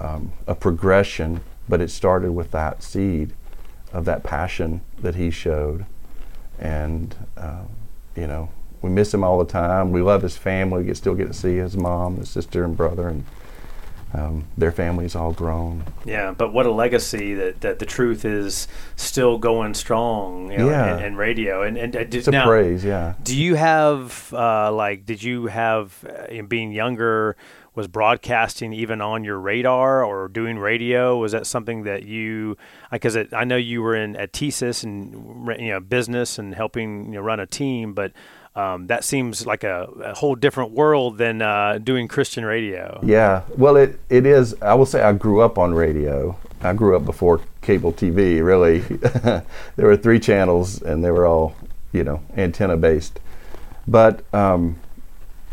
[0.00, 3.35] um, a progression, but it started with that seed
[3.92, 5.87] of that passion that he showed.
[6.62, 7.68] And, um,
[8.16, 8.48] you know,
[8.83, 9.90] we miss him all the time.
[9.90, 10.85] We love his family.
[10.85, 13.25] We still get to see his mom, his sister, and brother, and
[14.14, 15.85] um, their family's all grown.
[16.05, 20.70] Yeah, but what a legacy that, that the truth is still going strong, you know,
[20.70, 20.98] Yeah.
[20.98, 21.62] in, in radio.
[21.62, 23.14] And and uh, did, It's a now, praise, yeah.
[23.22, 25.05] Do you have uh, like?
[25.05, 27.37] Did you have uh, being younger?
[27.74, 31.16] Was broadcasting even on your radar or doing radio?
[31.16, 32.56] Was that something that you?
[32.90, 37.12] Because I know you were in at TSYS and you know business and helping you
[37.12, 38.12] know, run a team, but
[38.54, 43.00] um, that seems like a, a whole different world than uh, doing Christian radio.
[43.02, 44.54] Yeah, well, it, it is.
[44.61, 46.37] I will say I grew up on radio.
[46.61, 48.80] I grew up before cable TV, really.
[49.76, 51.54] there were three channels, and they were all,
[51.92, 53.20] you know, antenna based.
[53.88, 54.78] But um,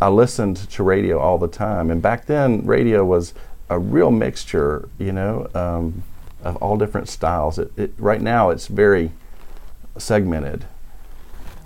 [0.02, 1.92] I listened to radio all the time.
[1.92, 3.34] And back then, radio was
[3.70, 6.04] a real mixture, you know, um,
[6.44, 7.60] of all different styles.
[7.60, 9.12] It, it, right now, it's very
[9.98, 10.66] segmented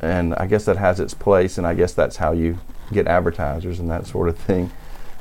[0.04, 2.60] and I guess that has its place, and I guess that's how you
[2.92, 4.70] get advertisers and that sort of thing.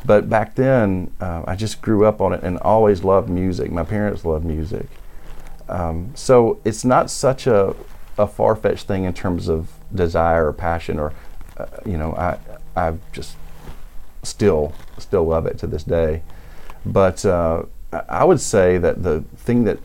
[0.05, 3.71] But back then, uh, I just grew up on it and always loved music.
[3.71, 4.89] My parents loved music,
[5.69, 7.77] um, so it's not such a,
[8.19, 11.13] a far fetched thing in terms of desire or passion, or
[11.57, 12.39] uh, you know, I
[12.77, 13.37] I've just
[14.23, 16.23] still still love it to this day.
[16.85, 17.65] But uh,
[18.09, 19.79] I would say that the thing that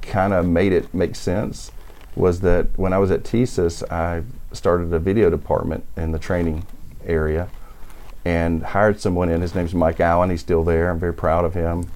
[0.00, 1.70] kind of made it make sense
[2.14, 6.66] was that when I was at TSYS, I started a video department in the training
[7.06, 7.48] area
[8.24, 9.40] and hired someone in.
[9.40, 10.30] His name's Mike Allen.
[10.30, 10.90] He's still there.
[10.90, 11.90] I'm very proud of him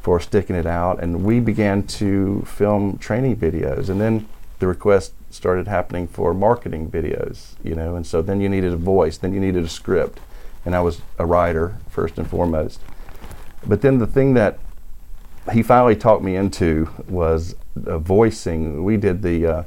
[0.00, 1.02] for sticking it out.
[1.02, 3.88] And we began to film training videos.
[3.88, 4.28] And then
[4.58, 7.96] the request started happening for marketing videos, you know.
[7.96, 10.20] And so then you needed a voice, then you needed a script.
[10.64, 12.80] And I was a writer first and foremost.
[13.66, 14.58] But then the thing that
[15.52, 18.84] he finally talked me into was voicing.
[18.84, 19.62] We did the uh,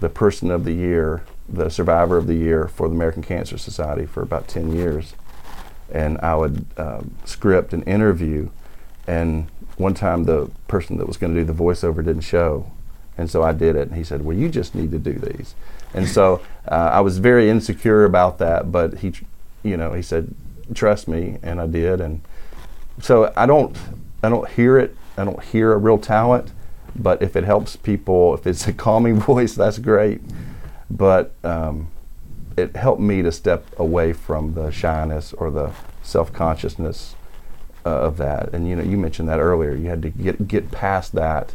[0.00, 4.06] the person of the year, the survivor of the year for the American Cancer Society
[4.06, 5.14] for about ten years,
[5.92, 8.50] and I would um, script an interview.
[9.06, 12.70] And one time, the person that was going to do the voiceover didn't show,
[13.20, 13.88] and so I did it.
[13.88, 15.54] And he said, "Well, you just need to do these."
[15.94, 19.12] And so uh, I was very insecure about that, but he,
[19.62, 20.34] you know, he said,
[20.74, 22.00] "Trust me," and I did.
[22.00, 22.22] And
[23.00, 23.76] so I don't,
[24.22, 26.50] I don't hear it I don't hear a real talent,
[26.96, 30.22] but if it helps people, if it's a calming voice, that's great.
[30.90, 31.90] But um,
[32.56, 37.14] it helped me to step away from the shyness or the self consciousness
[37.84, 38.52] uh, of that.
[38.54, 39.74] And you know, you mentioned that earlier.
[39.74, 41.54] You had to get get past that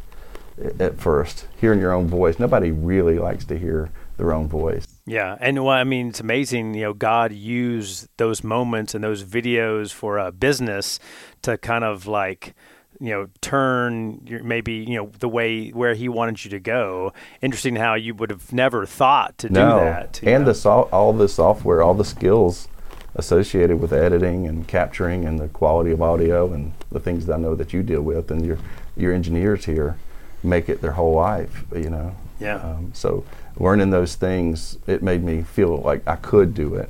[0.80, 2.39] at first, hearing your own voice.
[2.39, 4.88] Nobody really likes to hear their own voice.
[5.06, 6.74] Yeah, and well, I mean, it's amazing.
[6.74, 11.00] You know, God used those moments and those videos for a business
[11.41, 12.56] to kind of like
[13.00, 17.12] you know turn your, maybe you know the way where he wanted you to go
[17.41, 19.80] interesting how you would have never thought to no.
[19.80, 20.52] do that and know.
[20.52, 22.70] the so- all the software all the skills
[23.15, 27.38] associated with editing and capturing and the quality of audio and the things that I
[27.38, 28.58] know that you deal with and your
[28.96, 29.98] your engineers here
[30.46, 33.24] make it their whole life you know yeah um, so
[33.58, 36.90] learning those things it made me feel like I could do it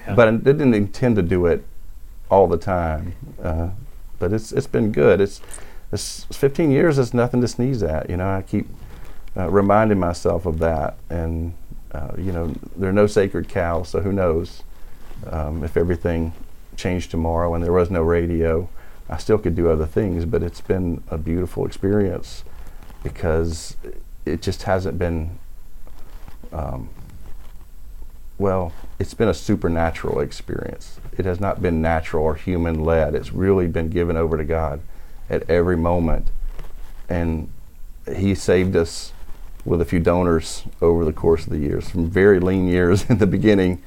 [0.00, 0.14] yeah.
[0.14, 1.64] but I didn't intend to do it
[2.30, 3.70] all the time uh,
[4.18, 5.20] but it's it's been good.
[5.20, 5.40] It's,
[5.92, 8.10] it's 15 years is nothing to sneeze at.
[8.10, 8.66] You know, I keep
[9.36, 11.54] uh, reminding myself of that, and
[11.92, 14.62] uh, you know, there are no sacred cows, so who knows
[15.30, 16.32] um, if everything
[16.76, 18.68] changed tomorrow and there was no radio,
[19.08, 20.24] I still could do other things.
[20.24, 22.44] But it's been a beautiful experience
[23.06, 23.76] because
[24.24, 25.38] it just hasn't been.
[26.52, 26.88] Um,
[28.38, 30.98] well, it's been a supernatural experience.
[31.16, 33.14] It has not been natural or human led.
[33.14, 34.80] It's really been given over to God
[35.30, 36.28] at every moment.
[37.08, 37.48] And
[38.14, 39.12] He saved us
[39.64, 43.18] with a few donors over the course of the years, from very lean years in
[43.18, 43.82] the beginning.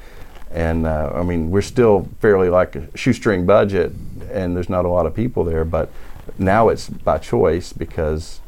[0.49, 3.91] And uh, I mean, we're still fairly like a shoestring budget,
[4.31, 5.91] and there's not a lot of people there, but
[6.39, 8.39] now it's by choice because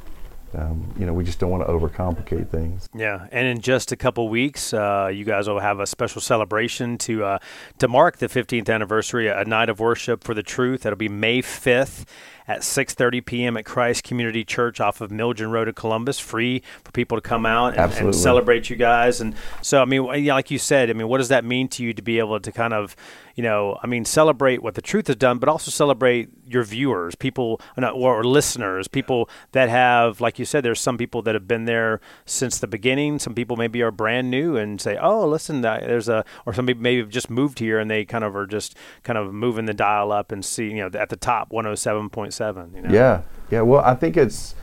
[0.55, 2.87] um, you know, we just don't want to overcomplicate things.
[2.93, 6.97] Yeah, and in just a couple weeks, uh, you guys will have a special celebration
[6.99, 7.39] to uh,
[7.79, 10.81] to mark the 15th anniversary, a night of worship for the truth.
[10.81, 12.05] That'll be May 5th
[12.51, 13.57] at 6:30 p.m.
[13.57, 16.19] at Christ Community Church off of Milgen Road in Columbus.
[16.19, 19.21] Free for people to come out and, and celebrate you guys.
[19.21, 21.93] And so, I mean, like you said, I mean, what does that mean to you
[21.93, 22.95] to be able to kind of
[23.35, 27.15] you know, I mean, celebrate what the truth has done, but also celebrate your viewers,
[27.15, 31.65] people or, listeners, people that have, like you said, there's some people that have been
[31.65, 33.19] there since the beginning.
[33.19, 36.83] Some people maybe are brand new and say, "Oh, listen, there's a," or some people
[36.83, 39.73] maybe have just moved here and they kind of are just kind of moving the
[39.73, 42.40] dial up and see, you know, at the top, 107.7.
[42.75, 42.93] You know?
[42.93, 43.61] Yeah, yeah.
[43.61, 44.55] Well, I think it's,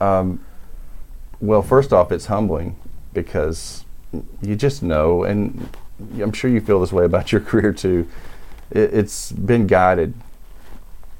[0.00, 0.44] um,
[1.40, 2.76] well, first off, it's humbling
[3.12, 3.84] because
[4.40, 5.68] you just know and
[6.20, 8.08] I'm sure you feel this way about your career too.
[8.70, 10.14] It, it's been guided.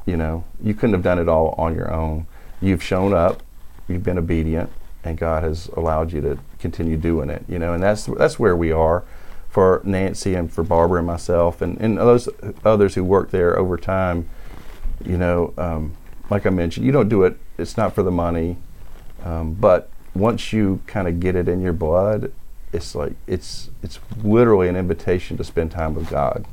[0.07, 2.27] You know, you couldn't have done it all on your own.
[2.63, 3.43] You've shown up,
[3.87, 4.71] you've been obedient,
[5.05, 7.45] and God has allowed you to continue doing it.
[7.47, 9.05] You know, and that's that's where we are
[9.49, 12.29] for Nancy and for Barbara and myself and, and those
[12.65, 14.29] others who work there over time.
[15.05, 15.97] You know, um,
[16.31, 17.39] like I mentioned, you don't do it.
[17.57, 18.57] It's not for the money,
[19.25, 22.33] um, but once you kind of get it in your blood
[22.73, 26.45] it's like it's it's literally an invitation to spend time with God.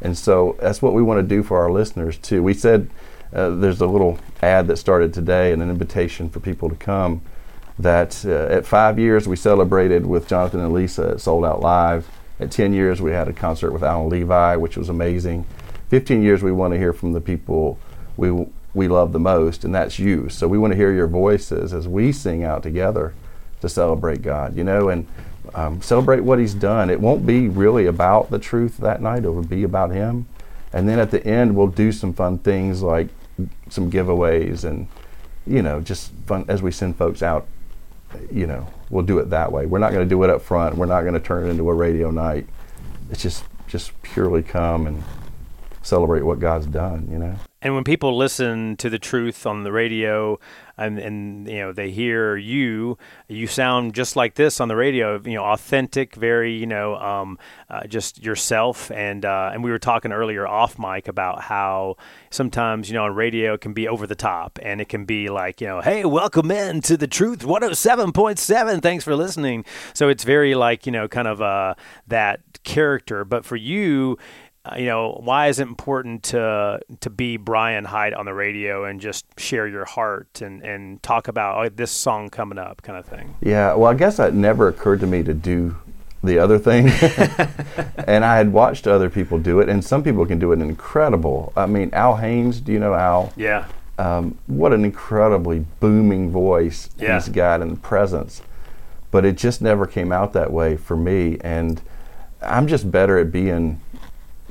[0.00, 2.42] And so that's what we want to do for our listeners too.
[2.42, 2.90] We said
[3.32, 7.22] uh, there's a little ad that started today and an invitation for people to come.
[7.78, 12.08] That uh, at five years we celebrated with Jonathan and Lisa at Sold Out Live.
[12.38, 15.46] At 10 years we had a concert with Alan Levi, which was amazing.
[15.88, 17.78] 15 years we want to hear from the people
[18.16, 20.28] we we love the most, and that's you.
[20.28, 23.14] So we want to hear your voices as we sing out together
[23.62, 24.54] to celebrate God.
[24.54, 25.06] You know, and
[25.54, 26.90] um, celebrate what he's done.
[26.90, 30.26] It won't be really about the truth that night, it will be about him.
[30.72, 33.08] And then at the end, we'll do some fun things like
[33.68, 34.88] some giveaways and,
[35.46, 37.46] you know, just fun as we send folks out,
[38.30, 39.66] you know, we'll do it that way.
[39.66, 40.76] We're not going to do it up front.
[40.76, 42.46] We're not going to turn it into a radio night.
[43.10, 45.02] It's just, just purely come and
[45.86, 47.08] celebrate what God's done.
[47.10, 47.36] You know.
[47.62, 50.38] And when people listen to the truth on the radio,
[50.78, 55.20] and, and you know they hear you, you sound just like this on the radio.
[55.24, 57.38] You know, authentic, very you know, um,
[57.70, 58.90] uh, just yourself.
[58.90, 61.96] And uh, and we were talking earlier off mic about how
[62.30, 65.28] sometimes you know on radio it can be over the top, and it can be
[65.28, 68.82] like you know, hey, welcome in to the Truth 107.7.
[68.82, 69.64] Thanks for listening.
[69.94, 71.74] So it's very like you know, kind of uh,
[72.06, 73.24] that character.
[73.24, 74.18] But for you
[74.76, 79.00] you know, why is it important to to be Brian Hite on the radio and
[79.00, 83.06] just share your heart and, and talk about oh, this song coming up, kind of
[83.06, 83.34] thing?
[83.40, 85.76] Yeah, well, I guess it never occurred to me to do
[86.22, 86.88] the other thing,
[88.06, 91.52] and I had watched other people do it, and some people can do it incredible.
[91.56, 93.32] I mean, Al Haynes, do you know Al?
[93.36, 93.66] Yeah.
[93.98, 97.14] Um, what an incredibly booming voice yeah.
[97.14, 98.42] he's got and presence,
[99.10, 101.80] but it just never came out that way for me, and
[102.42, 103.80] I'm just better at being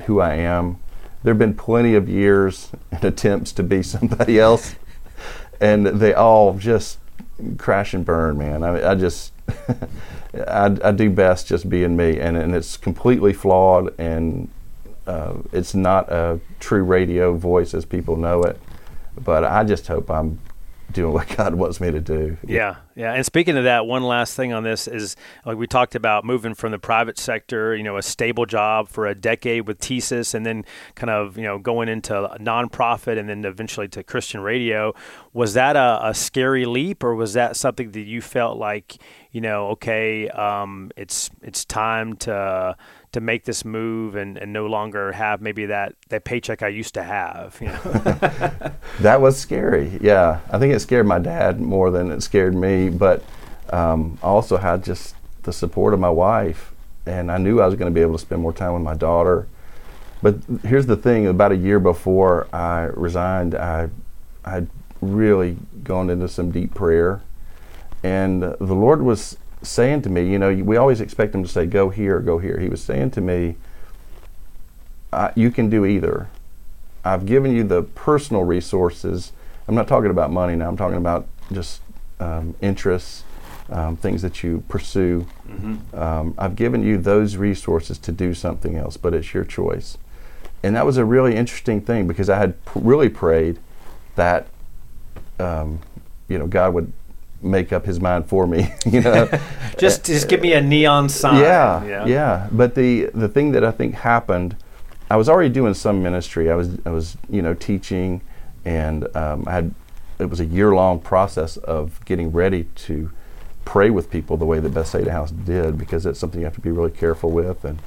[0.03, 0.77] who I am.
[1.23, 4.75] There have been plenty of years and attempts to be somebody else,
[5.59, 6.99] and they all just
[7.57, 8.63] crash and burn, man.
[8.63, 9.33] I, I just,
[10.47, 14.49] I, I, do best just being me, and, and it's completely flawed, and
[15.07, 18.59] uh, it's not a true radio voice as people know it.
[19.17, 20.39] But I just hope I'm
[20.91, 22.37] doing what God wants me to do.
[22.45, 23.13] Yeah, yeah.
[23.13, 26.53] And speaking of that, one last thing on this is like we talked about moving
[26.53, 30.45] from the private sector, you know, a stable job for a decade with TSYS, and
[30.45, 34.93] then kind of you know going into nonprofit, and then eventually to Christian radio.
[35.33, 38.97] Was that a, a scary leap, or was that something that you felt like
[39.35, 42.77] you know, okay, um, it's it's time to
[43.15, 46.93] to make this move and, and no longer have maybe that, that paycheck I used
[46.95, 47.57] to have.
[47.61, 48.71] You know?
[48.99, 49.97] that was scary.
[50.01, 52.89] Yeah, I think it scared my dad more than it scared me.
[52.89, 53.23] But
[53.69, 56.73] um, I also had just the support of my wife,
[57.05, 58.95] and I knew I was going to be able to spend more time with my
[58.95, 59.47] daughter.
[60.21, 63.89] But here's the thing: about a year before I resigned, I
[64.43, 67.21] I had really gone into some deep prayer,
[68.03, 71.65] and the Lord was saying to me, you know, we always expect him to say,
[71.65, 72.59] go here, go here.
[72.59, 73.55] He was saying to me,
[75.35, 76.27] you can do either.
[77.03, 79.31] I've given you the personal resources.
[79.67, 81.81] I'm not talking about money now, I'm talking about just
[82.19, 83.23] um, interests,
[83.69, 85.27] um, things that you pursue.
[85.47, 85.97] Mm-hmm.
[85.97, 89.97] Um, I've given you those resources to do something else, but it's your choice.
[90.63, 93.59] And that was a really interesting thing because I had p- really prayed
[94.15, 94.47] that,
[95.39, 95.79] um,
[96.27, 96.91] you know, God would
[97.41, 98.73] make up his mind for me.
[98.85, 99.29] you know,
[99.77, 101.41] just just give me a neon sign.
[101.41, 102.49] Yeah, yeah, yeah.
[102.51, 104.55] But the the thing that I think happened,
[105.09, 106.49] I was already doing some ministry.
[106.51, 108.21] I was I was you know teaching,
[108.63, 109.75] and um, I had
[110.19, 113.11] it was a year long process of getting ready to
[113.65, 116.61] pray with people the way that Bethsaida House did because it's something you have to
[116.61, 117.79] be really careful with and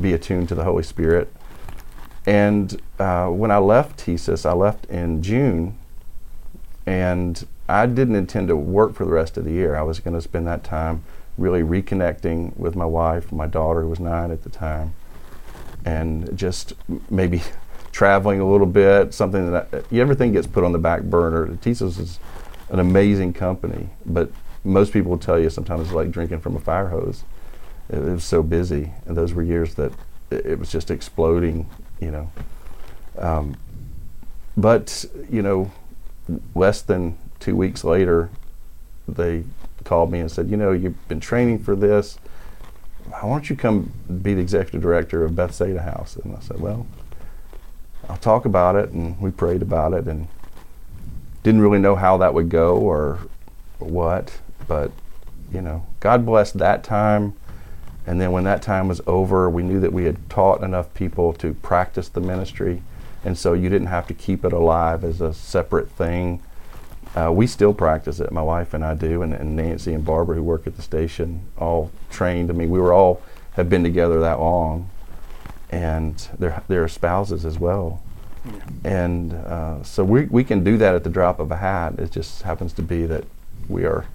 [0.00, 1.32] be attuned to the Holy Spirit.
[2.26, 5.76] And uh, when I left TSYS, I left in June,
[6.86, 9.74] and I didn't intend to work for the rest of the year.
[9.76, 11.02] I was going to spend that time
[11.38, 14.94] really reconnecting with my wife, my daughter who was nine at the time,
[15.84, 16.74] and just
[17.10, 17.42] maybe
[17.92, 19.14] traveling a little bit.
[19.14, 21.46] Something that I, everything gets put on the back burner.
[21.46, 22.18] TSYS is
[22.68, 24.30] an amazing company, but
[24.62, 27.24] most people will tell you sometimes it's like drinking from a fire hose.
[27.88, 29.92] It, it was so busy, and those were years that
[30.30, 31.68] it, it was just exploding.
[31.98, 32.32] You know,
[33.18, 33.56] um,
[34.54, 35.72] but you know,
[36.54, 38.30] less than two weeks later,
[39.06, 39.44] they
[39.84, 42.18] called me and said, you know, you've been training for this.
[43.04, 46.16] Why don't you come be the executive director of Bethsaida House?
[46.16, 46.86] And I said, well,
[48.08, 48.90] I'll talk about it.
[48.92, 50.26] And we prayed about it and
[51.42, 53.18] didn't really know how that would go or,
[53.78, 54.38] or what.
[54.66, 54.90] But,
[55.52, 57.34] you know, God blessed that time.
[58.06, 61.34] And then when that time was over, we knew that we had taught enough people
[61.34, 62.82] to practice the ministry.
[63.22, 66.42] And so you didn't have to keep it alive as a separate thing
[67.16, 68.32] uh, we still practice it.
[68.32, 71.46] My wife and I do, and, and, Nancy and Barbara, who work at the station,
[71.58, 72.50] all trained.
[72.50, 73.22] I mean, we were all
[73.52, 74.90] have been together that long,
[75.70, 78.02] and they're they're spouses as well.
[78.44, 78.52] Yeah.
[78.84, 81.98] And uh, so we we can do that at the drop of a hat.
[81.98, 83.24] It just happens to be that
[83.68, 84.06] we are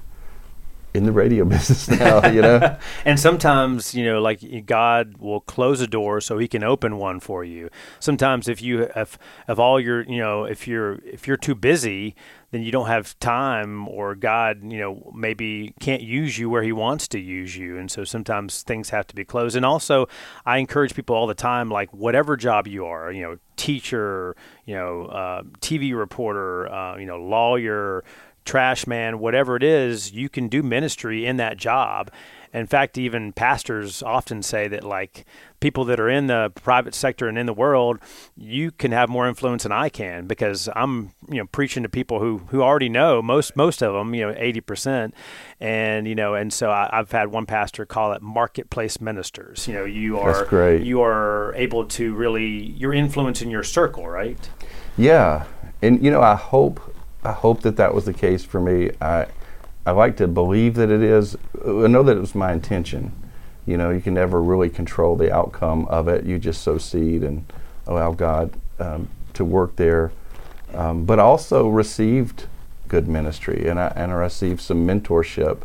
[0.94, 2.78] in the radio business now, you know.
[3.06, 7.20] and sometimes, you know, like God will close a door so He can open one
[7.20, 7.70] for you.
[8.00, 9.18] Sometimes, if you if
[9.48, 12.16] if all your you know if you're if you're too busy,
[12.52, 16.72] then you don't have time, or God, you know, maybe can't use you where He
[16.72, 19.56] wants to use you, and so sometimes things have to be closed.
[19.56, 20.08] And also,
[20.46, 24.36] I encourage people all the time, like whatever job you are, you know, teacher,
[24.66, 28.04] you know, uh, TV reporter, uh, you know, lawyer
[28.50, 32.10] trash man, whatever it is, you can do ministry in that job.
[32.52, 35.28] In fact, even pastors often say that, like
[35.60, 38.00] people that are in the private sector and in the world,
[38.36, 42.20] you can have more influence than I can because I'm, you know, preaching to people
[42.20, 45.14] who who already know most most of them, you know, eighty percent,
[45.60, 49.68] and you know, and so I, have had one pastor call it marketplace ministers.
[49.68, 54.50] You know, you are you are able to really you're influencing your circle, right?
[54.98, 55.46] Yeah,
[55.84, 58.92] and you know, I hope I hope that that was the case for me.
[59.02, 59.28] I
[59.86, 61.36] I like to believe that it is.
[61.66, 63.12] I know that it was my intention.
[63.66, 66.26] You know, you can never really control the outcome of it.
[66.26, 67.46] You just sow seed and
[67.88, 70.12] allow God um, to work there.
[70.74, 72.46] Um, but also received
[72.88, 75.62] good ministry, and I and I received some mentorship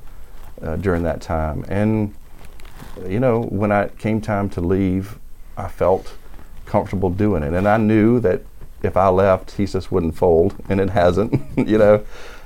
[0.62, 1.64] uh, during that time.
[1.68, 2.14] And
[3.07, 5.18] you know, when I came time to leave,
[5.57, 6.14] I felt
[6.64, 8.42] comfortable doing it, and I knew that
[8.85, 11.41] if I left, just wouldn't fold, and it hasn't.
[11.68, 12.05] you know,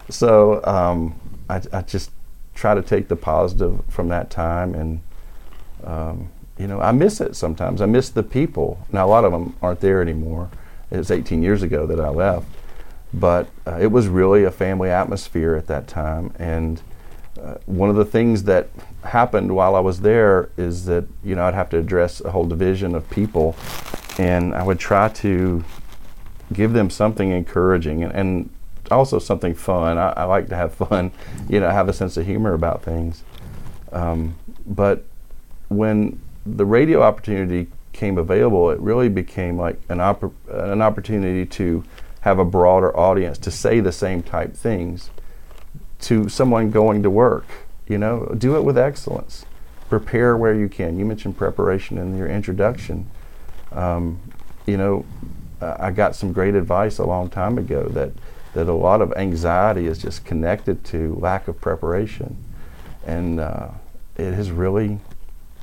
[0.08, 1.18] so um,
[1.48, 2.10] I, I, just
[2.54, 5.00] try to take the positive from that time, and
[5.84, 7.80] um, you know, I miss it sometimes.
[7.80, 8.86] I miss the people.
[8.92, 10.50] Now a lot of them aren't there anymore.
[10.90, 12.46] It was 18 years ago that I left,
[13.12, 16.82] but uh, it was really a family atmosphere at that time, and.
[17.38, 18.68] Uh, one of the things that
[19.04, 22.44] happened while I was there is that you know I'd have to address a whole
[22.44, 23.54] division of people,
[24.18, 25.64] and I would try to
[26.52, 28.50] give them something encouraging and, and
[28.90, 29.98] also something fun.
[29.98, 31.12] I, I, like to have fun,
[31.48, 33.22] you know, have a sense of humor about things.
[33.92, 34.36] Um,
[34.66, 35.04] but
[35.68, 41.84] when the radio opportunity came available, it really became like an, an opportunity to
[42.20, 45.10] have a broader audience to say the same type things
[46.00, 47.46] to someone going to work.
[47.86, 49.44] You know, do it with excellence.
[49.88, 50.98] Prepare where you can.
[50.98, 53.08] You mentioned preparation in your introduction.
[53.72, 54.20] Um,
[54.66, 55.06] you know,
[55.60, 58.12] uh, I got some great advice a long time ago that
[58.54, 62.36] that a lot of anxiety is just connected to lack of preparation,
[63.06, 63.68] and uh,
[64.16, 64.98] it has really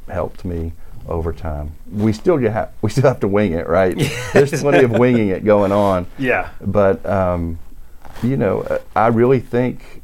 [0.08, 0.72] helped me
[1.08, 1.72] over time.
[1.92, 3.98] We still have we still have to wing it, right?
[4.34, 6.08] There's plenty of winging it going on.
[6.18, 6.50] Yeah.
[6.62, 7.60] But um,
[8.24, 10.02] you know, uh, I really think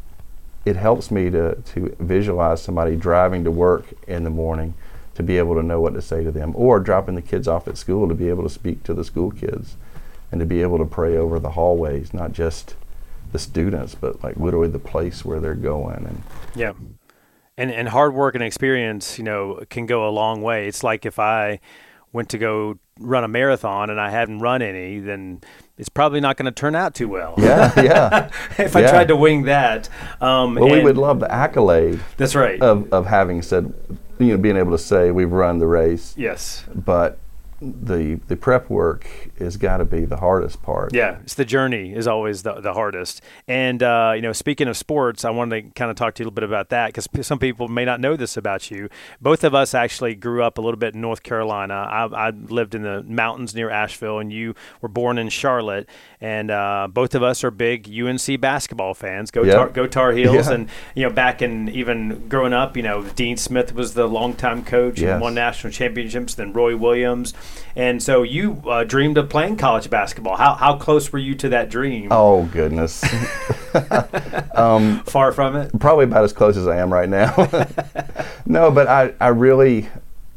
[0.65, 4.73] it helps me to to visualize somebody driving to work in the morning
[5.15, 7.67] to be able to know what to say to them, or dropping the kids off
[7.67, 9.75] at school to be able to speak to the school kids
[10.31, 12.75] and to be able to pray over the hallways, not just
[13.31, 16.05] the students, but like literally the place where they're going.
[16.05, 16.23] And
[16.55, 16.73] yeah,
[17.57, 20.67] and and hard work and experience, you know, can go a long way.
[20.67, 21.59] It's like if I
[22.13, 25.41] went to go run a marathon and I hadn't run any, then
[25.77, 27.33] it's probably not going to turn out too well.
[27.37, 28.29] Yeah, yeah.
[28.57, 29.89] if I tried to wing that.
[30.19, 31.99] Um, well, we would love the accolade.
[32.17, 32.61] That's right.
[32.61, 33.73] Of, of having said,
[34.21, 36.13] you know, being able to say we've run the race.
[36.17, 36.65] Yes.
[36.73, 37.19] But
[37.61, 39.07] the the prep work
[39.37, 40.93] has got to be the hardest part.
[40.93, 43.21] Yeah, it's the journey is always the, the hardest.
[43.47, 46.25] And uh, you know, speaking of sports, I wanted to kind of talk to you
[46.25, 48.89] a little bit about that because some people may not know this about you.
[49.21, 51.75] Both of us actually grew up a little bit in North Carolina.
[51.75, 55.87] I, I lived in the mountains near Asheville, and you were born in Charlotte.
[56.19, 59.29] And uh, both of us are big UNC basketball fans.
[59.29, 59.55] Go yep.
[59.55, 60.47] tar, go Tar Heels!
[60.47, 60.53] Yeah.
[60.53, 64.65] And you know, back in even growing up, you know, Dean Smith was the longtime
[64.65, 65.11] coach yes.
[65.11, 66.33] and won national championships.
[66.33, 67.35] Then Roy Williams
[67.75, 70.35] and so you uh, dreamed of playing college basketball.
[70.35, 72.09] How, how close were you to that dream?
[72.11, 73.03] Oh, goodness.
[74.55, 75.77] um, Far from it?
[75.79, 77.33] Probably about as close as I am right now.
[78.45, 79.89] no, but I, I really,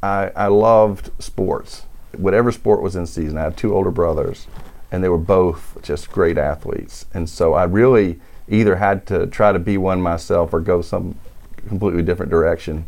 [0.02, 1.82] I, I loved sports.
[2.16, 3.36] Whatever sport was in season.
[3.36, 4.46] I had two older brothers,
[4.92, 7.06] and they were both just great athletes.
[7.12, 11.18] And so I really either had to try to be one myself or go some
[11.66, 12.86] completely different direction.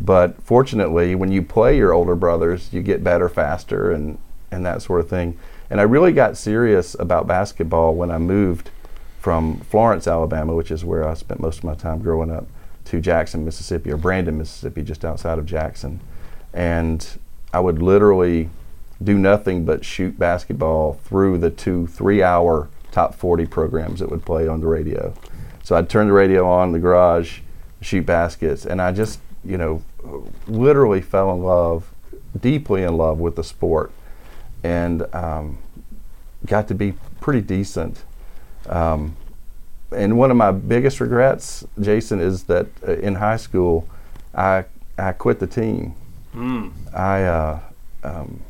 [0.00, 4.18] But fortunately, when you play your older brothers, you get better faster and,
[4.50, 5.38] and that sort of thing.
[5.68, 8.70] And I really got serious about basketball when I moved
[9.18, 12.46] from Florence, Alabama, which is where I spent most of my time growing up,
[12.86, 16.00] to Jackson, Mississippi, or Brandon, Mississippi, just outside of Jackson.
[16.52, 17.06] And
[17.52, 18.48] I would literally
[19.02, 24.24] do nothing but shoot basketball through the two three hour top 40 programs that would
[24.24, 25.14] play on the radio.
[25.62, 27.40] So I'd turn the radio on in the garage,
[27.80, 29.82] shoot baskets, and I just you know,
[30.46, 31.92] literally fell in love,
[32.38, 33.92] deeply in love with the sport,
[34.62, 35.58] and um,
[36.46, 38.04] got to be pretty decent.
[38.68, 39.16] Um,
[39.92, 43.88] and one of my biggest regrets, Jason, is that uh, in high school,
[44.34, 44.64] I
[44.98, 45.94] I quit the team.
[46.34, 46.72] Mm.
[46.94, 47.60] I uh,
[48.04, 48.40] um,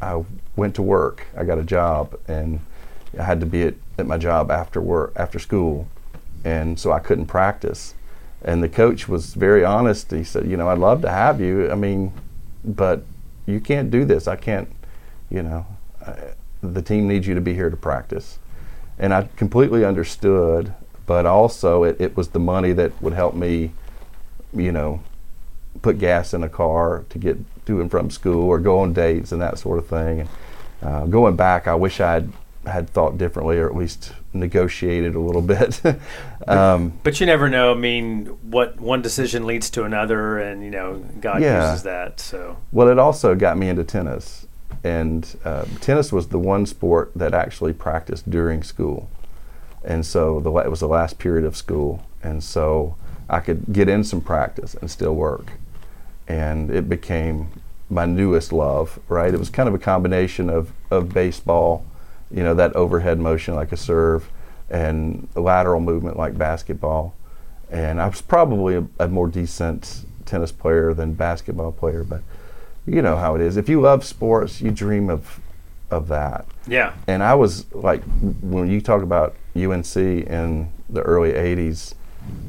[0.00, 0.24] I
[0.56, 1.26] went to work.
[1.36, 2.60] I got a job, and
[3.18, 5.86] I had to be at, at my job after work after school,
[6.44, 7.94] and so I couldn't practice
[8.42, 10.10] and the coach was very honest.
[10.10, 11.70] He said, "You know, I'd love to have you.
[11.70, 12.12] I mean,
[12.64, 13.02] but
[13.46, 14.28] you can't do this.
[14.28, 14.68] I can't.
[15.30, 15.66] You know,
[16.06, 16.14] I,
[16.62, 18.38] the team needs you to be here to practice."
[18.98, 20.74] And I completely understood
[21.08, 23.72] but also it, it was the money that would help me,
[24.54, 25.00] you know,
[25.80, 29.32] put gas in a car to get to and from school or go on dates
[29.32, 30.20] and that sort of thing.
[30.20, 30.28] And
[30.82, 32.30] uh, going back, I wish I'd
[32.90, 35.80] thought differently or at least negotiated a little bit.
[36.48, 37.72] um, but you never know.
[37.72, 41.70] I mean, what one decision leads to another, and you know, God yeah.
[41.70, 42.20] uses that.
[42.20, 44.46] So well, it also got me into tennis,
[44.84, 49.10] and uh, tennis was the one sport that actually practiced during school,
[49.84, 52.96] and so the it was the last period of school, and so
[53.28, 55.52] I could get in some practice and still work,
[56.26, 57.48] and it became
[57.90, 58.98] my newest love.
[59.08, 61.84] Right, it was kind of a combination of of baseball
[62.30, 64.30] you know, that overhead motion like a serve
[64.70, 67.14] and lateral movement like basketball.
[67.70, 72.22] And I was probably a, a, more decent tennis player than basketball player, but
[72.86, 73.56] you know how it is.
[73.56, 75.40] If you love sports, you dream of
[75.90, 76.46] of that.
[76.66, 76.94] Yeah.
[77.06, 78.02] And I was like,
[78.42, 81.94] when you talk about UNC in the early '80s,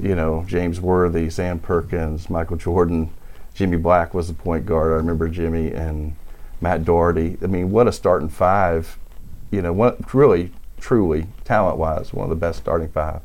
[0.02, 3.12] you know, James Worthy, Sam Perkins, Michael Jordan,
[3.54, 4.92] Jimmy Black was the point guard.
[4.92, 6.16] I remember Jimmy and
[6.62, 7.38] Matt Doherty.
[7.42, 8.98] I mean, what a starting five
[9.52, 13.22] you know, one, really, truly, talent wise, one of the best starting five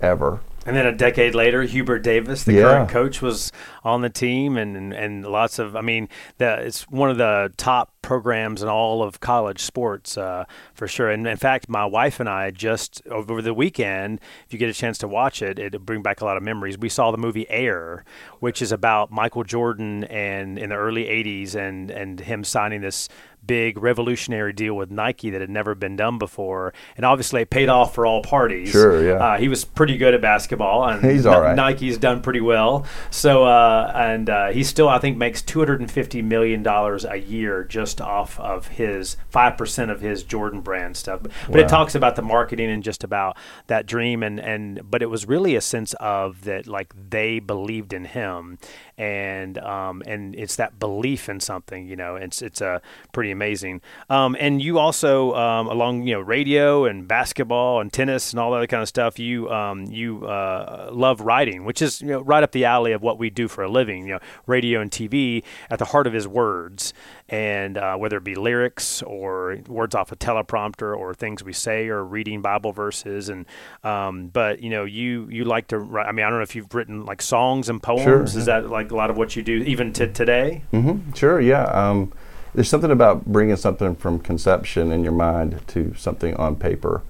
[0.00, 0.40] ever.
[0.66, 2.62] And then a decade later, Hubert Davis, the yeah.
[2.62, 3.52] current coach, was
[3.84, 5.74] on the team, and, and, and lots of.
[5.74, 10.44] I mean, the, it's one of the top programs in all of college sports uh,
[10.74, 11.10] for sure.
[11.10, 14.74] And in fact, my wife and I just over the weekend, if you get a
[14.74, 16.78] chance to watch it, it'll bring back a lot of memories.
[16.78, 18.04] We saw the movie Air,
[18.40, 23.08] which is about Michael Jordan and in the early '80s, and and him signing this
[23.46, 27.68] big revolutionary deal with Nike that had never been done before, and obviously it paid
[27.68, 28.70] off for all parties.
[28.70, 29.14] Sure, yeah.
[29.14, 31.56] Uh, he was pretty good at basketball, and he's all right.
[31.56, 32.86] Nike's done pretty well.
[33.10, 37.04] So, uh, and uh, he still, I think, makes two hundred and fifty million dollars
[37.04, 41.22] a year just off of his five percent of his Jordan brand stuff.
[41.22, 41.60] But, wow.
[41.60, 43.36] it talks about the marketing and just about
[43.66, 47.92] that dream, and and but it was really a sense of that, like they believed
[47.92, 48.58] in him,
[48.96, 51.86] and um, and it's that belief in something.
[51.86, 52.82] You know, it's it's a
[53.12, 53.80] pretty amazing.
[54.10, 58.50] Um, and you also um, along you know radio and basketball and tennis and all
[58.52, 59.18] that kind of stuff.
[59.18, 63.02] You um, you uh, love writing, which is you know, right up the alley of
[63.02, 64.06] what we do for a living.
[64.06, 66.92] You know, radio and TV at the heart of his words
[67.28, 71.88] and uh, whether it be lyrics or words off a teleprompter or things we say
[71.88, 73.44] or reading Bible verses and
[73.84, 76.56] um, but you know you you like to write I mean I don't know if
[76.56, 78.02] you've written like songs and poems.
[78.02, 80.62] Sure, is that like a lot of what you do even to today?
[80.72, 81.12] Mm-hmm.
[81.12, 81.64] sure yeah.
[81.64, 82.12] Um,
[82.54, 87.02] there's something about bringing something from conception in your mind to something on paper.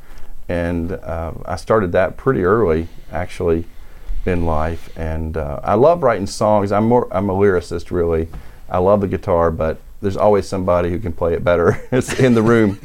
[0.49, 3.67] And uh, I started that pretty early actually
[4.27, 4.91] in life.
[4.97, 6.73] And uh, I love writing songs.
[6.73, 8.29] I'm more I'm a lyricist really.
[8.69, 11.81] I love the guitar but there's always somebody who can play it better
[12.19, 12.81] in the room.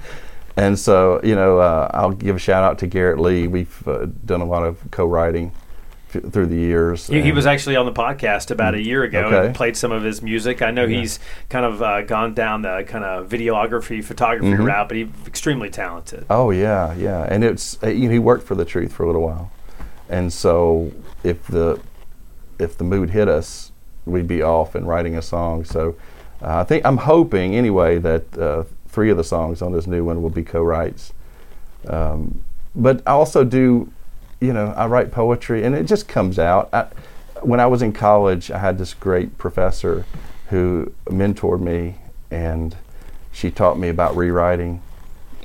[0.56, 3.48] And so, you know, uh, I'll give a shout out to Garrett Lee.
[3.48, 5.52] We've uh, done a lot of co-writing
[6.14, 7.08] f- through the years.
[7.08, 9.48] He, he, was actually on the podcast about a year ago okay.
[9.48, 10.62] and played some of his music.
[10.62, 11.00] I know yeah.
[11.00, 14.64] he's kind of uh, gone down the kind of videography, photography mm-hmm.
[14.64, 16.26] route, but he's extremely talented.
[16.30, 17.26] Oh yeah, yeah.
[17.28, 19.52] And it's uh, you know, he worked for the Truth for a little while,
[20.08, 20.92] and so
[21.24, 21.82] if the
[22.60, 23.72] if the mood hit us,
[24.06, 25.66] we'd be off and writing a song.
[25.66, 25.96] So
[26.44, 30.04] uh, I think I'm hoping anyway that uh, three of the songs on this new
[30.04, 31.14] one will be co-writes.
[31.88, 32.44] Um,
[32.76, 33.92] but I also do,
[34.42, 36.70] you know, I write poetry and it just comes out.
[36.74, 36.88] I,
[37.42, 40.06] when I was in college, I had this great professor
[40.50, 41.96] who mentored me
[42.30, 42.76] and
[43.32, 44.82] she taught me about rewriting.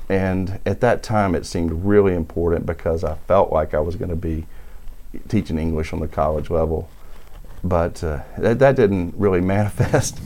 [0.08, 4.10] And at that time, it seemed really important because I felt like I was going
[4.10, 4.46] to be
[5.28, 6.88] teaching English on the college level.
[7.62, 10.18] But uh, that, that didn't really manifest.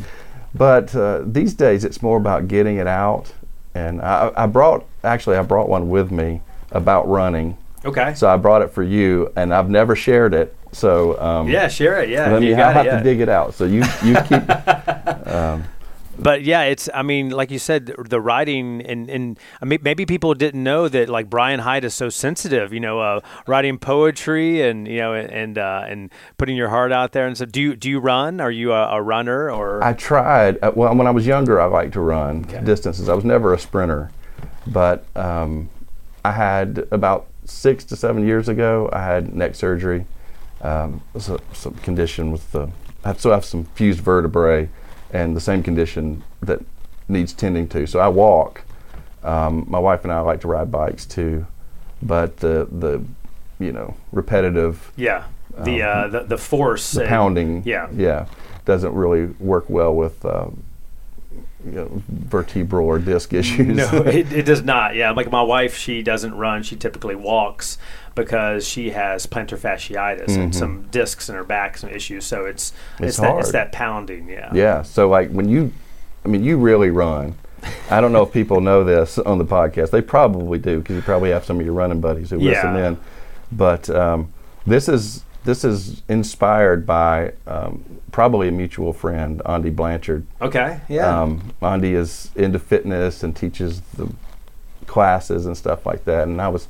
[0.55, 3.32] But uh, these days, it's more about getting it out.
[3.74, 7.57] And I, I, brought, actually, I brought one with me about running.
[7.84, 8.14] Okay.
[8.14, 10.57] So I brought it for you, and I've never shared it.
[10.72, 12.09] So um, yeah, share it.
[12.09, 12.55] Yeah, let me.
[12.55, 12.98] I have it, yeah.
[12.98, 13.55] to dig it out.
[13.55, 14.48] So you you keep.
[15.26, 15.64] um,
[16.22, 16.88] but yeah, it's.
[16.94, 20.88] I mean, like you said, the writing and and I mean, maybe people didn't know
[20.88, 22.72] that like Brian Hite is so sensitive.
[22.72, 27.12] You know, uh, writing poetry and you know and uh, and putting your heart out
[27.12, 27.26] there.
[27.26, 28.40] And so, do you do you run?
[28.40, 29.82] Are you a, a runner or?
[29.82, 30.58] I tried.
[30.62, 32.62] Uh, well, when I was younger, I liked to run okay.
[32.64, 33.08] distances.
[33.08, 34.10] I was never a sprinter,
[34.66, 35.68] but um,
[36.24, 38.88] I had about six to seven years ago.
[38.92, 40.06] I had neck surgery.
[40.60, 42.70] Um, some, some condition with the.
[43.04, 44.68] I have, so I have some fused vertebrae
[45.12, 46.60] and the same condition that
[47.08, 47.86] needs tending to.
[47.86, 48.62] So I walk.
[49.22, 51.46] Um, my wife and I like to ride bikes too,
[52.00, 53.04] but the the
[53.60, 55.24] you know repetitive yeah
[55.56, 58.26] the um, uh, the, the force the pounding yeah yeah
[58.64, 60.48] doesn't really work well with uh,
[61.64, 63.76] you know, vertebral or disc issues.
[63.76, 64.94] No, it, it does not.
[64.94, 66.62] Yeah, like my wife, she doesn't run.
[66.62, 67.78] She typically walks
[68.14, 70.40] because she has plantar fasciitis Mm-hmm.
[70.40, 72.24] and some discs in her back, some issues.
[72.24, 74.28] So it's it's, It's that it's that pounding.
[74.28, 74.50] Yeah.
[74.54, 74.82] Yeah.
[74.82, 75.72] So like when you,
[76.24, 77.34] I mean, you really run.
[77.90, 79.90] I don't know if people know this on the podcast.
[79.90, 82.98] They probably do because you probably have some of your running buddies who listen in.
[83.52, 84.32] But um,
[84.66, 90.26] this is this is inspired by um, probably a mutual friend, Andy Blanchard.
[90.40, 90.80] Okay.
[90.88, 91.22] Yeah.
[91.22, 94.12] Um, Andy is into fitness and teaches the
[94.86, 96.28] classes and stuff like that.
[96.28, 96.68] And I was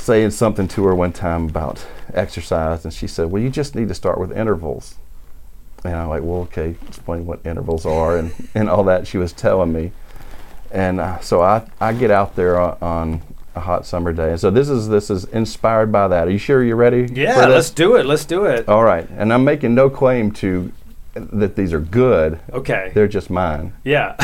[0.00, 1.84] saying something to her one time about
[2.14, 4.96] exercise, and she said, "Well, you just need to start with intervals."
[5.84, 9.32] And I'm like, "Well, okay, explain what intervals are and, and all that." She was
[9.32, 9.92] telling me,
[10.70, 13.22] and uh, so I, I get out there on, on
[13.54, 16.28] a hot summer day, and so this is this is inspired by that.
[16.28, 17.08] Are you sure you're ready?
[17.12, 17.46] yeah.
[17.46, 18.06] Let's do it.
[18.06, 18.68] Let's do it.
[18.68, 20.72] All right, and I'm making no claim to
[21.32, 22.38] that these are good.
[22.52, 22.92] Okay.
[22.94, 23.72] They're just mine.
[23.84, 24.14] Yeah,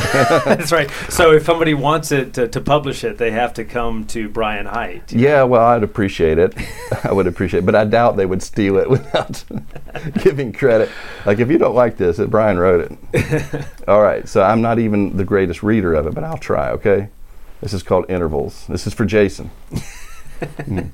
[0.44, 0.90] that's right.
[1.08, 4.66] So if somebody wants it to, to publish it, they have to come to Brian
[4.66, 5.12] Hite.
[5.12, 6.54] Yeah, well, I'd appreciate it.
[7.04, 9.44] I would appreciate it, but I doubt they would steal it without
[10.22, 10.90] giving credit.
[11.24, 13.66] Like, if you don't like this, uh, Brian wrote it.
[13.88, 17.08] All right, so I'm not even the greatest reader of it, but I'll try, okay?
[17.60, 18.66] This is called Intervals.
[18.66, 19.50] This is for Jason.
[20.40, 20.90] Mm.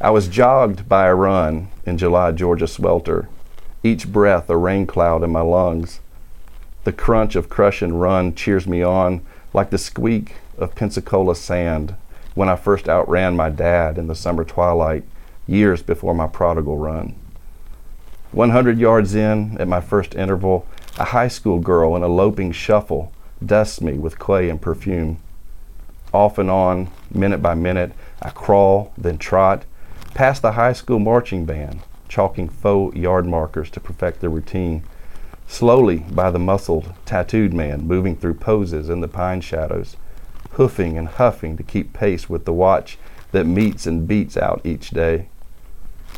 [0.00, 3.28] I was jogged by a run in July Georgia swelter,
[3.82, 6.00] each breath a rain cloud in my lungs.
[6.84, 11.94] The crunch of crush and run cheers me on like the squeak of Pensacola sand
[12.34, 15.04] when I first outran my dad in the summer twilight
[15.46, 17.14] years before my prodigal run.
[18.32, 20.66] 100 yards in, at my first interval,
[20.98, 23.12] a high school girl in a loping shuffle
[23.44, 25.18] dusts me with clay and perfume.
[26.12, 29.64] Off and on, minute by minute, I crawl, then trot,
[30.14, 34.82] past the high school marching band, chalking faux yard markers to perfect their routine.
[35.46, 39.96] Slowly by the muscled, tattooed man moving through poses in the pine shadows,
[40.52, 42.98] hoofing and huffing to keep pace with the watch
[43.32, 45.28] that meets and beats out each day.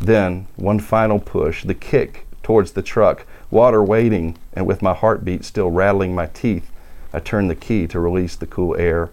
[0.01, 5.45] Then, one final push, the kick towards the truck, water waiting, and with my heartbeat
[5.45, 6.71] still rattling my teeth,
[7.13, 9.11] I turn the key to release the cool air.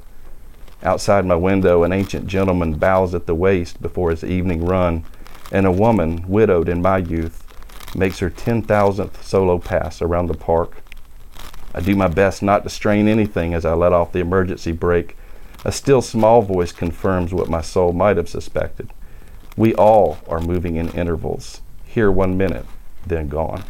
[0.83, 5.03] Outside my window, an ancient gentleman bows at the waist before his evening run,
[5.51, 7.43] and a woman, widowed in my youth,
[7.95, 10.77] makes her 10,000th solo pass around the park.
[11.73, 15.17] I do my best not to strain anything as I let off the emergency brake.
[15.63, 18.91] A still small voice confirms what my soul might have suspected.
[19.57, 21.61] We all are moving in intervals.
[21.85, 22.65] Here one minute,
[23.05, 23.63] then gone.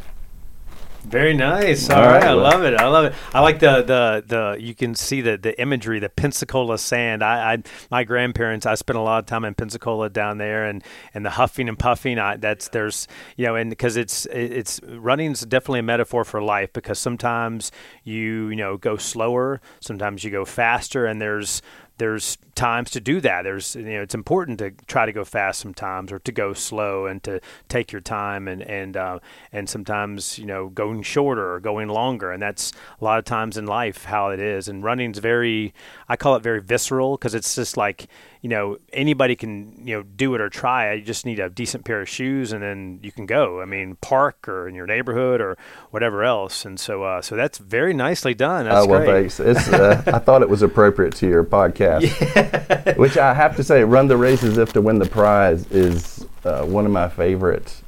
[1.07, 1.89] Very nice.
[1.89, 2.73] All All right, right, I love it.
[2.73, 3.13] I love it.
[3.33, 4.57] I like the the the.
[4.59, 7.23] You can see the the imagery, the Pensacola sand.
[7.23, 8.65] I, I my grandparents.
[8.65, 10.83] I spent a lot of time in Pensacola down there, and
[11.13, 12.17] and the huffing and puffing.
[12.17, 16.73] I, that's there's you know, and because it's it's running's definitely a metaphor for life
[16.73, 17.71] because sometimes
[18.03, 21.61] you you know go slower, sometimes you go faster, and there's
[21.97, 23.43] there's times to do that.
[23.43, 27.05] There's you know it's important to try to go fast sometimes or to go slow
[27.05, 27.39] and to
[27.69, 29.19] take your time and and uh,
[29.51, 33.57] and sometimes you know going shorter or going longer and that's a lot of times
[33.57, 34.67] in life how it is.
[34.67, 35.73] And running's very
[36.09, 38.07] I call it very visceral because it's just like
[38.45, 40.99] you know anybody can you know do it or try it.
[40.99, 43.59] You just need a decent pair of shoes and then you can go.
[43.59, 45.57] I mean park or in your neighborhood or
[45.89, 46.63] whatever else.
[46.63, 48.65] And so uh, so that's very nicely done.
[48.65, 49.31] That's oh, well, great.
[49.31, 49.39] thanks.
[49.39, 52.97] It's, uh, I thought it was appropriate to your podcast.
[52.97, 56.27] Which I have to say, Run the Race as If to Win the Prize is
[56.43, 57.81] uh, one of my favorite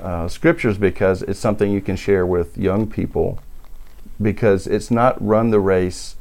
[0.00, 3.38] uh, scriptures because it's something you can share with young people
[4.20, 6.16] because it's not run the race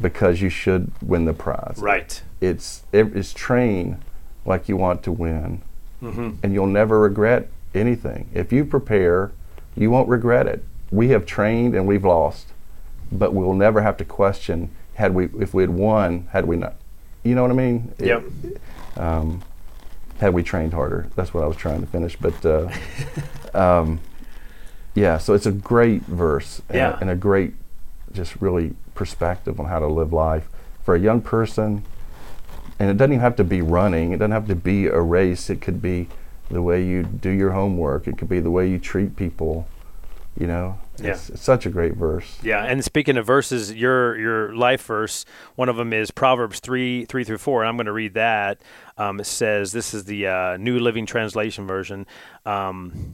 [0.00, 1.76] because you should win the prize.
[1.76, 2.22] Right.
[2.40, 4.02] It's, it's train
[4.46, 5.62] like you want to win
[6.00, 8.28] hmm and you'll never regret anything.
[8.32, 9.32] If you prepare,
[9.76, 10.64] you won't regret it.
[10.90, 12.48] We have trained and we've lost,
[13.12, 16.74] but we'll never have to question had we if we had won, had we not.
[17.22, 17.92] You know what I mean?
[17.98, 18.24] It-
[18.96, 19.42] um,
[20.20, 22.16] had we trained harder, that's what I was trying to finish.
[22.16, 22.68] But uh,
[23.54, 24.00] um,
[24.94, 26.98] yeah, so it's a great verse and, Yeah.
[27.00, 27.54] and a great,
[28.12, 30.48] just really perspective on how to live life
[30.82, 31.84] for a young person.
[32.80, 34.12] And it doesn't even have to be running.
[34.12, 35.50] It doesn't have to be a race.
[35.50, 36.08] It could be
[36.50, 38.08] the way you do your homework.
[38.08, 39.68] It could be the way you treat people.
[40.38, 41.10] You know, Yeah.
[41.10, 42.38] it's, it's such a great verse.
[42.42, 45.26] Yeah, and speaking of verses, your your life verse,
[45.56, 48.62] one of them is Proverbs three three through four, and I'm going to read that.
[48.96, 52.06] Um, it says, "This is the uh, New Living Translation version."
[52.46, 53.12] Um,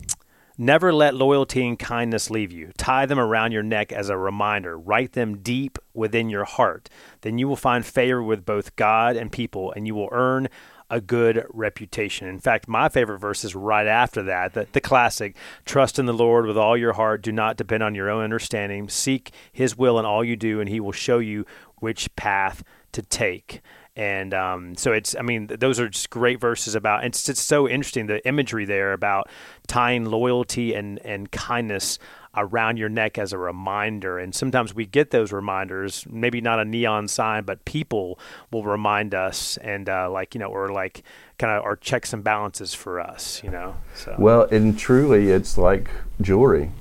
[0.59, 2.73] Never let loyalty and kindness leave you.
[2.79, 4.79] Tie them around your neck as a reminder.
[4.79, 6.89] Write them deep within your heart.
[7.21, 10.49] Then you will find favor with both God and people, and you will earn
[10.89, 12.29] a good reputation.
[12.29, 16.15] In fact, my favorite verse is right after that, the, the classic Trust in the
[16.15, 17.23] Lord with all your heart.
[17.23, 18.89] Do not depend on your own understanding.
[18.89, 21.45] Seek his will in all you do, and he will show you
[21.81, 23.61] which path to take.
[23.97, 27.67] And um, so it's, I mean, those are just great verses about, it's just so
[27.67, 29.31] interesting, the imagery there about
[29.67, 31.99] tying loyalty and, and kindness
[32.37, 34.19] around your neck as a reminder.
[34.19, 38.19] And sometimes we get those reminders, maybe not a neon sign, but people
[38.53, 41.03] will remind us and uh, like, you know, or like
[41.39, 43.77] kind of our checks and balances for us, you know.
[43.95, 44.15] So.
[44.19, 45.89] Well, and truly it's like
[46.21, 46.73] jewelry.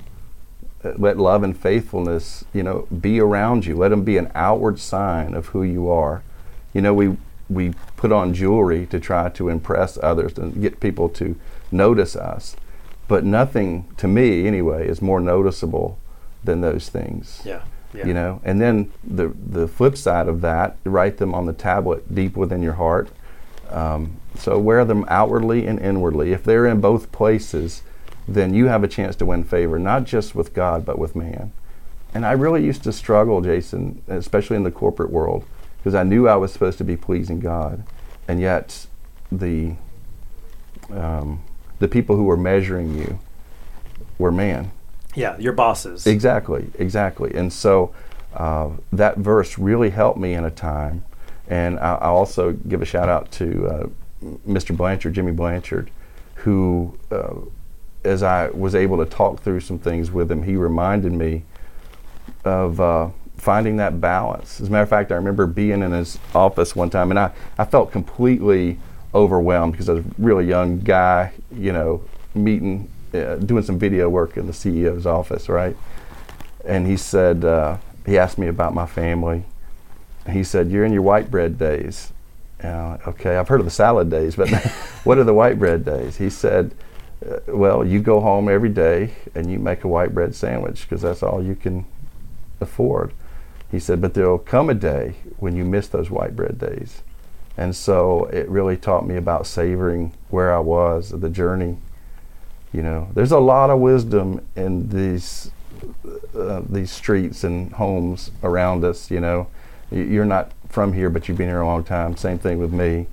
[0.84, 3.74] Uh, let love and faithfulness, you know, be around you.
[3.74, 6.22] Let them be an outward sign of who you are.
[6.76, 7.16] You know, we
[7.48, 11.36] we put on jewelry to try to impress others and get people to
[11.70, 12.56] notice us
[13.08, 15.98] but nothing to me anyway is more noticeable
[16.42, 17.42] than those things.
[17.44, 17.62] Yeah.
[17.94, 18.06] yeah.
[18.06, 22.14] You know, and then the the flip side of that, write them on the tablet
[22.14, 23.08] deep within your heart.
[23.70, 26.32] Um, so wear them outwardly and inwardly.
[26.32, 27.82] If they're in both places,
[28.28, 31.52] then you have a chance to win favor, not just with God but with man.
[32.14, 35.44] And I really used to struggle, Jason, especially in the corporate world,
[35.86, 37.84] because I knew I was supposed to be pleasing God,
[38.26, 38.88] and yet
[39.30, 39.76] the
[40.90, 41.44] um,
[41.78, 43.20] the people who were measuring you
[44.18, 44.72] were man.
[45.14, 46.04] Yeah, your bosses.
[46.04, 47.32] Exactly, exactly.
[47.36, 47.94] And so
[48.34, 51.04] uh, that verse really helped me in a time.
[51.46, 53.86] And I, I also give a shout out to uh,
[54.44, 54.76] Mr.
[54.76, 55.92] Blanchard, Jimmy Blanchard,
[56.34, 57.34] who, uh,
[58.02, 61.44] as I was able to talk through some things with him, he reminded me
[62.44, 64.60] of uh, finding that balance.
[64.60, 67.32] As a matter of fact, I remember being in his office one time, and I,
[67.58, 68.78] I felt completely
[69.14, 72.02] overwhelmed because I was a really young guy, you know,
[72.34, 75.76] meeting, uh, doing some video work in the CEO's office, right?
[76.64, 79.44] And he said, uh, he asked me about my family.
[80.30, 82.12] He said, You're in your white bread days.
[82.62, 84.48] Uh, okay, I've heard of the salad days, but
[85.04, 86.16] what are the white bread days?
[86.16, 86.74] He said,
[87.28, 91.02] uh, Well, you go home every day and you make a white bread sandwich because
[91.02, 91.84] that's all you can
[92.60, 93.12] afford.
[93.70, 97.02] He said, But there'll come a day when you miss those white bread days
[97.56, 101.78] and so it really taught me about savoring where I was, the journey.
[102.72, 105.50] You know, there's a lot of wisdom in these
[106.36, 109.10] uh, these streets and homes around us.
[109.10, 109.48] You know,
[109.90, 112.16] you're not from here, but you've been here a long time.
[112.16, 113.06] Same thing with me.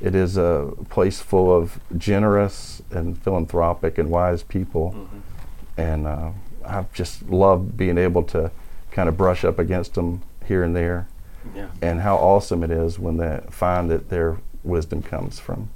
[0.00, 5.80] It is a place full of generous and philanthropic and wise people, mm-hmm.
[5.80, 6.30] and uh,
[6.64, 8.50] I've just loved being able to
[8.96, 11.06] kind of brush up against them here and there
[11.54, 11.68] yeah.
[11.82, 15.68] and how awesome it is when they find that their wisdom comes from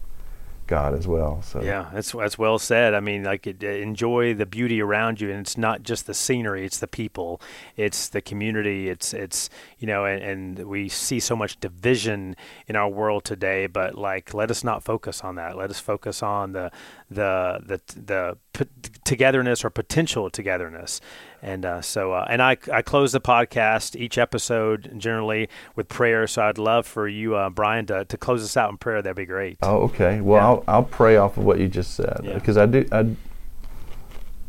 [0.71, 1.43] God as well.
[1.43, 2.95] So yeah, that's that's well said.
[2.95, 6.79] I mean, like enjoy the beauty around you, and it's not just the scenery; it's
[6.79, 7.41] the people,
[7.77, 9.51] it's the community, it's it's
[9.81, 12.37] you know, and, and, we see so much division
[12.69, 13.67] in our world today.
[13.67, 15.57] But like, let us not focus on that.
[15.57, 16.71] Let us focus on the
[17.11, 18.69] the the the
[19.05, 21.01] togetherness or potential togetherness.
[21.43, 26.27] And uh, so, uh, and I, I close the podcast each episode generally with prayer.
[26.27, 29.01] So I'd love for you, uh, Brian, to, to close us out in prayer.
[29.01, 29.59] That'd be great.
[29.63, 30.21] Oh, okay.
[30.21, 30.47] Well, yeah.
[30.47, 32.63] I'll, I'll pray off of what you just said because yeah.
[32.63, 32.89] I do.
[32.93, 33.17] I,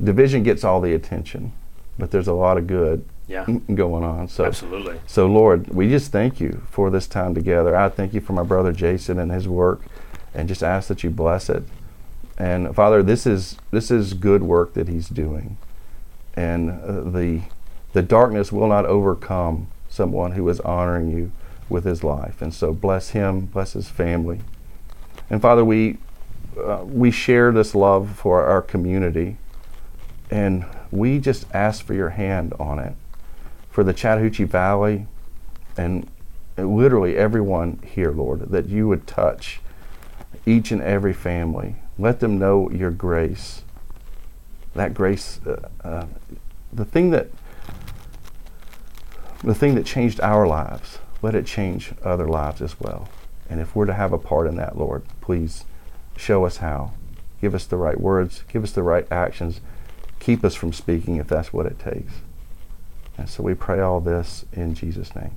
[0.03, 1.53] division gets all the attention,
[1.97, 3.45] but there's a lot of good yeah.
[3.73, 4.27] going on.
[4.27, 4.99] So absolutely.
[5.07, 7.75] So Lord, we just thank you for this time together.
[7.75, 9.81] I thank you for my brother Jason and his work,
[10.33, 11.63] and just ask that you bless it.
[12.37, 15.57] And Father, this is this is good work that he's doing
[16.35, 17.41] and uh, the
[17.93, 21.31] the darkness will not overcome someone who is honoring you
[21.67, 22.41] with his life.
[22.41, 24.39] And so bless him, bless his family.
[25.29, 25.97] And Father, we
[26.57, 29.37] uh, we share this love for our community,
[30.29, 32.93] and we just ask for your hand on it,
[33.69, 35.07] for the Chattahoochee Valley,
[35.77, 36.09] and
[36.57, 39.61] literally everyone here, Lord, that you would touch
[40.45, 41.75] each and every family.
[41.97, 43.63] Let them know your grace
[44.73, 46.05] that grace, uh, uh,
[46.71, 47.27] the thing that
[49.43, 53.09] the thing that changed our lives, let it change other lives as well.
[53.49, 55.65] And if we're to have a part in that, Lord, please
[56.15, 56.93] show us how.
[57.41, 59.59] Give us the right words, give us the right actions,
[60.19, 62.13] keep us from speaking if that's what it takes.
[63.17, 65.35] And so we pray all this in Jesus' name.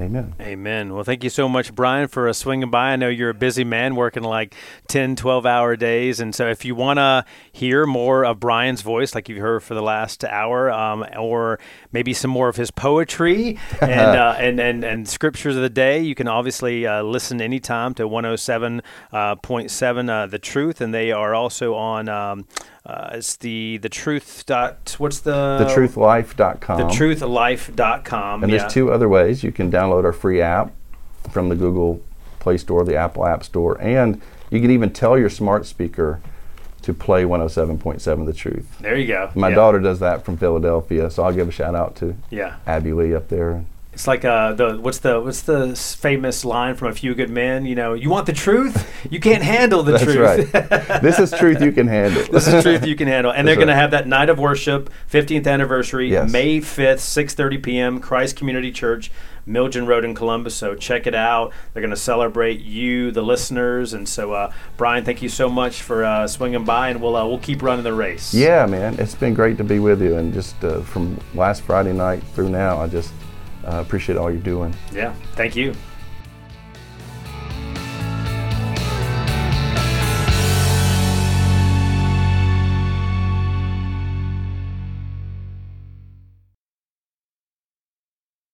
[0.00, 0.34] Amen.
[0.40, 0.92] Amen.
[0.92, 2.92] Well, thank you so much, Brian, for uh, swinging by.
[2.92, 4.54] I know you're a busy man working like
[4.88, 6.20] 10, 12 hour days.
[6.20, 9.74] And so if you want to hear more of Brian's voice, like you've heard for
[9.74, 11.58] the last hour, um, or
[11.92, 16.00] maybe some more of his poetry and, uh, and, and, and scriptures of the day,
[16.00, 18.82] you can obviously uh, listen anytime to 107.7
[19.14, 20.82] uh, uh, The Truth.
[20.82, 22.08] And they are also on.
[22.08, 22.46] Um,
[22.86, 28.58] uh, it's the the truth dot what's the the truthlife.com the truthlife.com and yeah.
[28.58, 30.72] there's two other ways you can download our free app
[31.30, 32.00] from the google
[32.46, 36.20] Play Store, the Apple App Store, and you can even tell your smart speaker
[36.82, 38.78] to play 107.7 The Truth.
[38.78, 39.32] There you go.
[39.34, 39.56] My yeah.
[39.56, 42.58] daughter does that from Philadelphia, so I'll give a shout out to Yeah.
[42.64, 43.64] Abby Lee up there.
[43.96, 47.64] It's like uh, the what's the what's the famous line from A Few Good Men?
[47.64, 50.52] You know, you want the truth, you can't handle the That's truth.
[50.54, 51.00] right.
[51.00, 52.22] this is truth you can handle.
[52.30, 54.38] this is truth you can handle, and they're That's going to have that night of
[54.38, 56.30] worship, 15th anniversary, Yes.
[56.30, 57.98] May 5th, 6:30 p.m.
[57.98, 59.10] Christ Community Church,
[59.46, 60.54] Milton Road in Columbus.
[60.54, 61.54] So check it out.
[61.72, 65.80] They're going to celebrate you, the listeners, and so uh, Brian, thank you so much
[65.80, 68.34] for uh, swinging by, and we'll uh, we'll keep running the race.
[68.34, 71.94] Yeah, man, it's been great to be with you, and just uh, from last Friday
[71.94, 73.10] night through now, I just
[73.66, 74.74] appreciate all you're doing.
[74.92, 75.12] yeah.
[75.34, 75.74] Thank you.